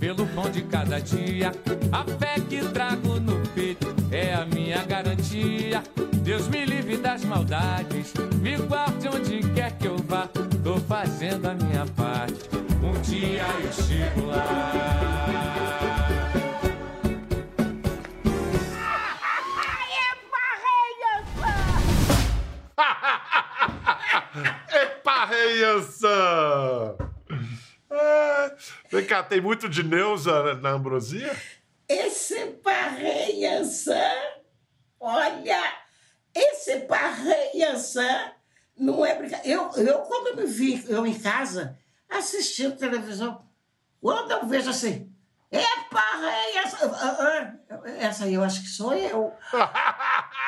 pelo 0.00 0.26
pão 0.26 0.50
de 0.50 0.62
cada 0.62 1.00
dia. 1.00 1.52
A 1.92 2.04
fé 2.18 2.34
que 2.48 2.60
trago 2.68 3.20
no 3.20 3.40
peito 3.50 3.94
é 4.10 4.34
a 4.34 4.44
minha 4.44 4.84
garantia. 4.84 5.82
Deus 6.22 6.48
me 6.48 6.64
livre 6.64 6.96
das 6.96 7.24
maldades, 7.24 8.12
me 8.40 8.56
guarde 8.56 9.08
onde 9.08 9.40
quer 9.54 9.76
que 9.78 9.86
eu 9.86 9.96
vá. 9.98 10.28
Tô 10.62 10.78
fazendo 10.80 11.46
a 11.46 11.54
minha 11.54 11.86
parte, 11.96 12.48
um 12.82 13.00
dia 13.02 13.44
eu 13.62 13.72
chego 13.72 14.26
lá. 14.26 14.44
Epa, 24.74 25.26
reiança! 25.26 27.03
Vem 28.94 29.06
cá, 29.06 29.24
tem 29.24 29.40
muito 29.40 29.68
de 29.68 29.82
Neuza 29.82 30.54
na 30.54 30.70
Ambrosia? 30.70 31.36
Esse 31.88 32.46
parreiançã, 32.62 34.00
olha, 35.00 35.78
esse 36.32 36.76
parreiançã 36.82 38.32
não 38.78 39.04
é 39.04 39.16
brincadeira. 39.16 39.50
Eu, 39.50 39.84
eu, 39.84 39.98
quando 40.02 40.36
me 40.36 40.46
vi 40.46 40.84
eu 40.88 41.04
em 41.04 41.18
casa, 41.18 41.76
assistindo 42.08 42.76
televisão. 42.76 43.44
Quando 44.00 44.30
eu 44.30 44.46
vejo 44.46 44.70
assim, 44.70 45.12
epa, 45.50 46.04
é 46.30 46.56
essa, 46.58 47.58
essa 47.98 48.24
aí 48.26 48.34
eu 48.34 48.44
acho 48.44 48.62
que 48.62 48.68
sou 48.68 48.94
eu. 48.94 49.32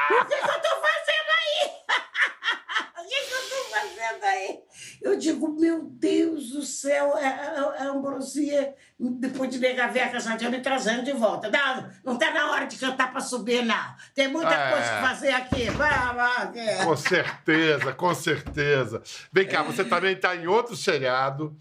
O 0.09 0.25
que, 0.25 0.37
que 0.37 0.51
eu 0.51 0.61
tô 0.61 0.69
fazendo 0.69 1.31
aí? 1.41 1.73
o 3.05 3.09
que, 3.09 3.21
que 3.23 3.35
eu 3.35 3.49
tô 3.49 3.71
fazendo 3.71 4.25
aí? 4.25 4.66
Eu 5.07 5.17
digo, 5.19 5.49
meu 5.61 5.85
Deus 5.85 6.51
do 6.51 6.63
céu, 6.63 7.15
a, 7.17 7.21
a, 7.21 7.85
a 7.85 7.89
Ambrosia, 7.91 8.75
depois 8.99 9.49
de 9.51 9.59
negar 9.59 9.93
ver 9.93 10.01
a 10.01 10.09
casadinha, 10.11 10.51
me 10.51 10.61
trazendo 10.61 11.05
de 11.05 11.13
volta. 11.13 11.49
Não, 11.51 11.91
não 12.05 12.19
tá 12.19 12.33
na 12.33 12.51
hora 12.51 12.67
de 12.67 12.77
cantar 12.77 13.13
pra 13.13 13.21
subir, 13.21 13.65
não. 13.65 13.95
Tem 14.15 14.27
muita 14.29 14.53
É. 14.55 14.71
coisa 14.73 14.85
que 14.97 15.01
fazer 15.09 15.31
aqui. 15.31 15.71
Vai, 15.71 16.15
vai. 16.15 16.59
é. 16.59 16.85
Com 16.85 16.97
certeza, 16.97 17.93
com 17.93 18.15
certeza. 18.15 19.03
Vem 19.33 19.47
cá, 19.47 19.63
você 19.63 19.85
também 19.85 20.15
está 20.15 20.35
em 20.35 20.47
outro 20.47 20.75
seriado, 20.77 21.57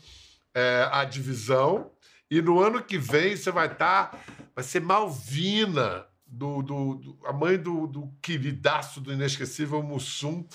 é, 0.54 0.88
A 0.92 1.04
Divisão, 1.06 1.92
e 2.32 2.42
no 2.42 2.60
ano 2.60 2.82
que 2.82 2.98
vem 2.98 3.36
você 3.38 3.52
vai 3.52 3.68
estar. 3.68 4.18
vai 4.56 4.64
ser 4.64 4.82
Malvina, 4.82 6.06
do, 6.26 6.62
do- 6.64 6.96
do- 6.96 7.20
a 7.26 7.32
mãe 7.32 7.58
do, 7.58 7.88
do 7.88 8.12
queridaço 8.22 9.00
do 9.00 9.14
inesquecível 9.14 9.82
Mussum, 9.84 10.46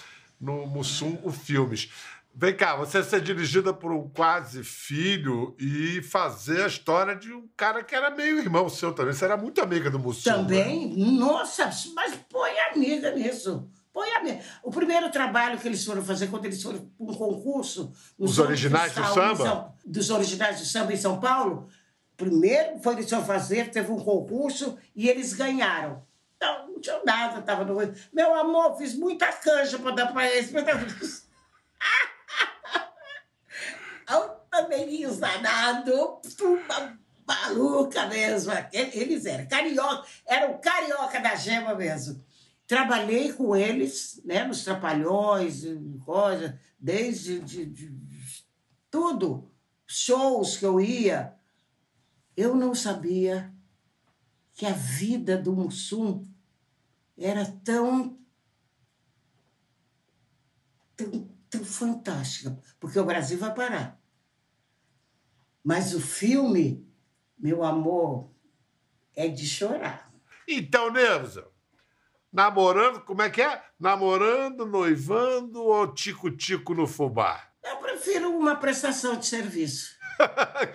no 0.40 0.66
Mussum, 0.66 1.18
o 1.22 1.30
Filmes. 1.30 1.90
Vem 2.32 2.56
cá, 2.56 2.76
você 2.76 3.02
ser 3.02 3.20
dirigida 3.20 3.72
por 3.74 3.92
um 3.92 4.08
quase 4.08 4.62
filho 4.62 5.54
e 5.58 6.00
fazer 6.02 6.62
a 6.62 6.66
história 6.68 7.14
de 7.14 7.32
um 7.32 7.48
cara 7.56 7.82
que 7.82 7.94
era 7.94 8.08
meio 8.10 8.38
irmão 8.38 8.68
seu 8.68 8.92
também. 8.94 9.12
Você 9.12 9.24
era 9.24 9.36
muito 9.36 9.60
amiga 9.60 9.90
do 9.90 9.98
Mussum. 9.98 10.30
né? 10.30 10.36
Também? 10.36 10.96
Nossa, 10.96 11.68
mas 11.94 12.14
põe 12.30 12.50
amiga 12.72 13.10
nisso. 13.12 13.68
Põe 13.92 14.08
amiga. 14.12 14.40
O 14.62 14.70
primeiro 14.70 15.10
trabalho 15.10 15.58
que 15.58 15.66
eles 15.66 15.84
foram 15.84 16.02
fazer, 16.04 16.28
quando 16.28 16.44
eles 16.44 16.62
foram 16.62 16.78
para 16.78 17.06
um 17.06 17.14
concurso... 17.14 17.92
Os 18.16 18.36
São 18.36 18.44
originais 18.46 18.92
do 18.94 19.04
samba? 19.04 19.36
São- 19.36 19.74
dos 19.84 20.10
originais 20.10 20.60
do 20.60 20.64
samba 20.64 20.92
em 20.92 20.96
São 20.96 21.18
Paulo, 21.18 21.68
primeiro 22.16 22.78
foi 22.78 22.94
eles 22.94 23.10
foram 23.10 23.24
fazer, 23.24 23.70
teve 23.70 23.90
um 23.90 23.98
concurso 23.98 24.78
e 24.94 25.08
eles 25.08 25.32
ganharam. 25.34 26.02
Então, 26.36 26.68
não 26.68 26.80
tinha 26.80 27.02
nada, 27.04 27.42
tava 27.42 27.64
no... 27.64 27.76
Meu 28.12 28.34
amor, 28.34 28.78
fiz 28.78 28.94
muita 28.94 29.26
canja 29.32 29.78
para 29.80 29.90
dar 29.90 30.12
para 30.12 30.26
eles. 30.30 30.52
Também 34.60 35.06
danado, 35.18 36.20
uma 36.42 36.98
maluca 37.26 38.06
mesmo. 38.06 38.52
Eles 38.72 39.24
eram 39.24 39.46
carioca, 39.46 40.06
eram 40.26 40.60
carioca 40.60 41.18
da 41.20 41.34
gema 41.34 41.74
mesmo. 41.74 42.22
Trabalhei 42.66 43.32
com 43.32 43.56
eles, 43.56 44.20
né, 44.24 44.44
nos 44.44 44.62
Trapalhões, 44.62 45.62
coisa, 46.04 46.60
desde 46.78 47.40
de, 47.40 47.64
de- 47.66 47.88
de- 47.88 48.44
tudo, 48.90 49.50
shows 49.86 50.56
que 50.58 50.66
eu 50.66 50.80
ia. 50.80 51.34
Eu 52.36 52.54
não 52.54 52.74
sabia 52.74 53.52
que 54.52 54.66
a 54.66 54.72
vida 54.72 55.38
do 55.38 55.52
Mussum 55.52 56.22
era 57.16 57.44
tão, 57.64 58.18
tão, 60.96 61.28
tão 61.48 61.64
fantástica, 61.64 62.56
porque 62.78 62.98
o 62.98 63.04
Brasil 63.04 63.38
vai 63.38 63.52
parar. 63.54 63.99
Mas 65.64 65.94
o 65.94 66.00
filme, 66.00 66.86
meu 67.38 67.62
amor, 67.62 68.30
é 69.14 69.28
de 69.28 69.46
chorar. 69.46 70.10
Então, 70.48 70.90
Neuza, 70.90 71.46
namorando, 72.32 73.00
como 73.02 73.22
é 73.22 73.30
que 73.30 73.42
é? 73.42 73.62
Namorando, 73.78 74.66
noivando 74.66 75.62
ou 75.62 75.92
tico-tico 75.92 76.74
no 76.74 76.86
fubá? 76.86 77.48
Eu 77.62 77.76
prefiro 77.76 78.30
uma 78.36 78.56
prestação 78.56 79.16
de 79.16 79.26
serviço. 79.26 79.96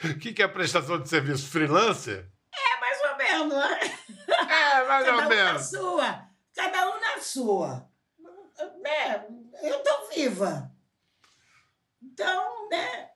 O 0.04 0.18
que, 0.20 0.34
que 0.34 0.44
é 0.44 0.48
prestação 0.48 1.02
de 1.02 1.10
serviço? 1.10 1.48
Freelancer? 1.50 2.30
É 2.54 2.80
mais 2.80 3.02
ou 3.04 3.18
menos, 3.18 3.54
né? 3.54 3.80
É, 4.28 4.88
mais 4.88 5.06
Cada 5.06 5.12
ou 5.12 5.14
um 5.14 5.22
na 5.22 5.28
menos. 5.30 5.70
sua. 5.70 6.30
Cada 6.56 6.90
um 6.90 7.02
na 7.02 7.20
sua. 7.20 7.90
Né? 8.82 9.28
Eu 9.62 9.84
tô 9.84 10.08
viva. 10.14 10.72
Então, 12.02 12.70
né? 12.70 13.10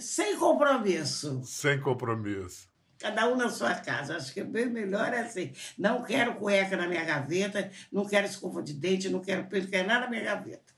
Sem 0.00 0.36
compromisso. 0.36 1.40
Sem 1.44 1.80
compromisso. 1.80 2.68
Cada 2.98 3.28
um 3.28 3.36
na 3.36 3.48
sua 3.48 3.74
casa. 3.74 4.16
Acho 4.16 4.32
que 4.32 4.40
é 4.40 4.44
bem 4.44 4.66
melhor 4.66 5.12
assim. 5.14 5.52
Não 5.78 6.02
quero 6.02 6.34
cueca 6.34 6.76
na 6.76 6.86
minha 6.86 7.04
gaveta, 7.04 7.70
não 7.90 8.04
quero 8.06 8.26
escova 8.26 8.62
de 8.62 8.74
dente, 8.74 9.08
não 9.08 9.20
quero 9.20 9.44
pelo, 9.46 9.64
não 9.64 9.70
quero 9.70 9.88
nada 9.88 10.00
na 10.04 10.10
minha 10.10 10.22
gaveta. 10.24 10.72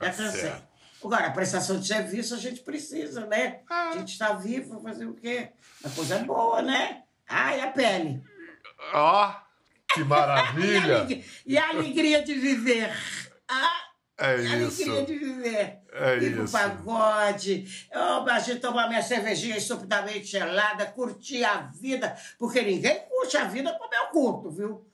Já 0.00 0.10
Tá 0.10 0.16
cansei. 0.16 0.40
certo. 0.40 0.68
Agora, 1.04 1.26
a 1.28 1.30
prestação 1.30 1.78
de 1.78 1.86
serviço 1.86 2.34
a 2.34 2.38
gente 2.38 2.60
precisa, 2.62 3.24
né? 3.26 3.60
A 3.70 3.92
gente 3.98 4.12
está 4.12 4.32
vivo, 4.32 4.80
fazer 4.80 5.06
o 5.06 5.14
quê? 5.14 5.50
Uma 5.84 5.94
coisa 5.94 6.18
boa, 6.20 6.60
né? 6.60 7.02
Ai, 7.28 7.60
a 7.60 7.68
pele. 7.70 8.20
Ó, 8.92 9.32
que 9.94 10.00
E 10.00 10.02
a, 10.02 10.06
maravilha! 10.06 10.96
alegria, 10.96 11.24
e 11.46 11.56
a 11.58 11.68
alegria 11.68 12.22
de 12.24 12.34
viver. 12.34 12.92
Ah, 13.48 13.87
É 14.18 14.36
isso. 14.36 14.82
alegria 14.82 15.06
de 15.06 15.18
viver. 15.18 15.78
É 15.92 16.16
Ir 16.18 16.34
pro 16.34 16.44
isso. 16.44 16.52
pagode, 16.52 17.88
eu, 17.92 18.28
a 18.28 18.38
gente 18.40 18.60
tomar 18.60 18.88
minha 18.88 19.02
cervejinha 19.02 19.56
estupidamente 19.56 20.26
gelada, 20.26 20.86
curtir 20.86 21.44
a 21.44 21.70
vida, 21.80 22.16
porque 22.38 22.60
ninguém 22.62 23.00
curte 23.08 23.36
a 23.36 23.44
vida 23.44 23.72
como 23.78 23.94
eu 23.94 24.06
curto, 24.08 24.50
viu? 24.50 24.84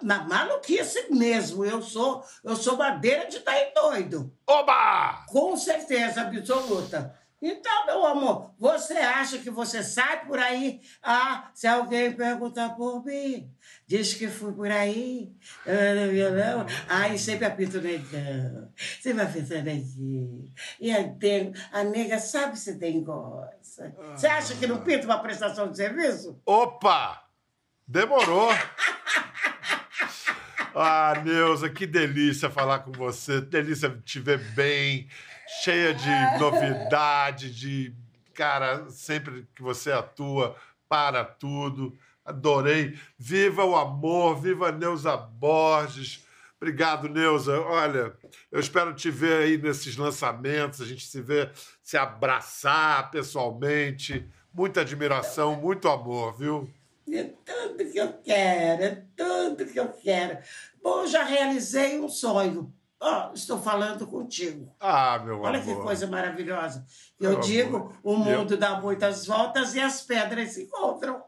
Na 0.00 0.22
maluquice 0.24 1.12
mesmo, 1.12 1.64
eu 1.64 1.82
sou, 1.82 2.24
eu 2.44 2.54
sou 2.56 2.76
madeira 2.76 3.26
de 3.26 3.38
estar 3.38 3.54
doido. 3.74 4.32
Oba! 4.46 5.24
Com 5.28 5.56
certeza 5.56 6.22
absoluta. 6.22 7.18
Então, 7.44 7.86
meu 7.86 8.06
amor, 8.06 8.54
você 8.56 8.94
acha 8.94 9.38
que 9.38 9.50
você 9.50 9.82
sai 9.82 10.24
por 10.24 10.38
aí? 10.38 10.80
Ah, 11.02 11.50
se 11.52 11.66
alguém 11.66 12.12
perguntar 12.12 12.70
por 12.76 13.04
mim, 13.04 13.50
diz 13.84 14.14
que 14.14 14.28
fui 14.28 14.52
por 14.52 14.70
aí, 14.70 15.34
no 15.66 16.12
violão, 16.12 16.64
aí 16.88 17.18
sempre 17.18 17.44
apito 17.44 17.78
o 17.78 17.80
negão, 17.80 18.72
sempre 19.00 19.22
apito 19.22 19.52
o 19.54 19.62
neguinho. 19.62 20.52
E 20.80 20.92
a 20.92 21.84
nega 21.84 22.20
sabe 22.20 22.56
se 22.56 22.78
tem 22.78 23.02
gosta. 23.02 23.92
Você 24.14 24.28
acha 24.28 24.54
que 24.54 24.66
não 24.68 24.80
pinta 24.82 25.04
uma 25.04 25.18
prestação 25.18 25.68
de 25.68 25.76
serviço? 25.76 26.40
Opa! 26.46 27.24
Demorou! 27.88 28.50
Ah, 30.74 31.20
Neuza, 31.22 31.68
que 31.68 31.86
delícia 31.86 32.48
falar 32.48 32.78
com 32.78 32.92
você. 32.92 33.42
Delícia 33.42 33.90
te 34.04 34.18
ver 34.18 34.38
bem, 34.54 35.06
cheia 35.60 35.92
de 35.92 36.38
novidade, 36.38 37.52
de. 37.54 37.94
Cara, 38.34 38.88
sempre 38.88 39.46
que 39.54 39.62
você 39.62 39.92
atua, 39.92 40.56
para 40.88 41.24
tudo. 41.24 41.96
Adorei. 42.24 42.98
Viva 43.18 43.64
o 43.64 43.76
amor, 43.76 44.40
viva 44.40 44.72
Neuza 44.72 45.16
Borges. 45.16 46.24
Obrigado, 46.56 47.08
Neuza. 47.08 47.60
Olha, 47.60 48.12
eu 48.50 48.60
espero 48.60 48.94
te 48.94 49.10
ver 49.10 49.42
aí 49.42 49.58
nesses 49.58 49.96
lançamentos, 49.96 50.80
a 50.80 50.84
gente 50.84 51.04
se 51.04 51.20
vê, 51.20 51.50
se 51.82 51.96
abraçar 51.96 53.10
pessoalmente. 53.10 54.24
Muita 54.54 54.82
admiração, 54.82 55.56
muito 55.56 55.88
amor, 55.88 56.38
viu? 56.38 56.70
É 57.10 57.24
tudo 57.44 57.90
que 57.90 57.98
eu 57.98 58.12
quero, 58.22 58.82
é 58.84 59.02
tudo 59.16 59.66
que 59.66 59.80
eu 59.80 59.88
quero. 59.88 60.38
Bom, 60.80 61.06
já 61.06 61.24
realizei 61.24 61.98
um 61.98 62.08
sonho. 62.08 62.72
Ó, 63.04 63.32
estou 63.34 63.58
falando 63.60 64.06
contigo. 64.06 64.72
Ah, 64.78 65.18
meu 65.24 65.40
Olha 65.40 65.58
amor. 65.60 65.76
que 65.76 65.82
coisa 65.82 66.06
maravilhosa. 66.06 66.86
Meu 67.18 67.32
Eu 67.32 67.40
digo, 67.40 67.76
amor. 67.76 67.92
o 68.04 68.10
E 68.12 68.30
eu- 68.30 68.38
mundo 68.38 68.56
dá 68.56 68.80
muitas 68.80 69.26
voltas 69.26 69.74
e 69.74 69.80
as 69.80 70.02
pedras 70.02 70.50
se 70.52 70.62
encontram. 70.62 71.20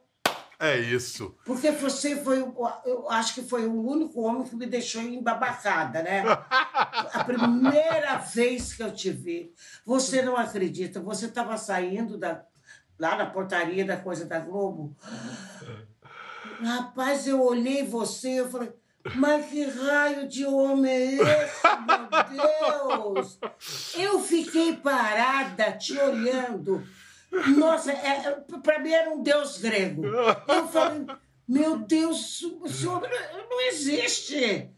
É 0.60 0.78
isso. 0.78 1.36
Porque 1.44 1.72
você 1.72 2.14
foi, 2.22 2.38
eu 2.86 3.10
acho 3.10 3.34
que 3.34 3.42
foi 3.42 3.66
o 3.66 3.74
único 3.84 4.20
homem 4.22 4.44
que 4.44 4.54
me 4.54 4.66
deixou 4.66 5.02
embabacada, 5.02 6.00
né? 6.00 6.22
A 7.12 7.24
primeira 7.24 8.18
vez 8.22 8.72
que 8.72 8.82
eu 8.82 8.92
te 8.94 9.10
vi, 9.10 9.52
você 9.84 10.22
não 10.22 10.36
acredita, 10.36 11.00
você 11.00 11.26
estava 11.26 11.56
saindo 11.58 12.16
da, 12.16 12.44
lá 12.96 13.16
na 13.16 13.26
portaria 13.26 13.84
da 13.84 13.96
coisa 13.96 14.24
da 14.26 14.38
Globo. 14.38 14.96
Rapaz, 16.62 17.26
eu 17.26 17.42
olhei 17.42 17.84
você, 17.84 18.40
eu 18.40 18.48
falei, 18.48 18.72
mas 19.14 19.46
que 19.46 19.64
raio 19.64 20.28
de 20.28 20.44
homem 20.46 20.92
é 20.92 21.14
esse, 21.14 21.62
meu 21.86 23.14
Deus? 23.14 23.38
Eu 23.96 24.20
fiquei 24.20 24.76
parada 24.76 25.72
te 25.72 25.98
olhando. 25.98 26.82
Nossa, 27.56 27.90
é, 27.92 28.30
para 28.62 28.78
mim 28.78 28.90
era 28.92 29.10
um 29.10 29.22
deus 29.22 29.58
grego. 29.58 30.04
Eu 30.06 30.68
falei, 30.68 31.04
meu 31.48 31.78
Deus, 31.78 32.42
o 32.42 32.68
senhor 32.68 33.00
não- 33.02 33.60
existe. 33.68 34.70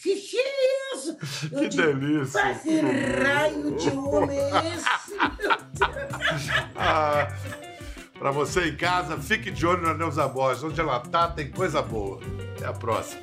Que 0.00 0.14
que 0.14 0.38
é 0.38 0.94
isso? 0.94 1.18
Eu 1.52 1.68
Que 1.68 1.76
delícia. 1.76 2.40
Mas 2.44 2.62
que 2.62 2.80
raio 2.80 3.76
de 3.76 3.90
homem 3.90 4.38
é 4.38 4.74
esse, 4.74 5.10
meu 5.14 5.28
Deus? 5.56 6.48
Ah, 6.76 7.28
Pra 8.18 8.30
você 8.32 8.68
em 8.70 8.76
casa, 8.76 9.16
fique 9.18 9.48
de 9.50 9.64
olho 9.64 9.82
na 9.82 9.94
Neuza 9.94 10.26
Borges. 10.26 10.64
Onde 10.64 10.80
ela 10.80 10.98
tá, 11.00 11.28
tem 11.28 11.50
coisa 11.52 11.80
boa. 11.82 12.20
Até 12.56 12.66
a 12.66 12.72
próxima. 12.72 13.22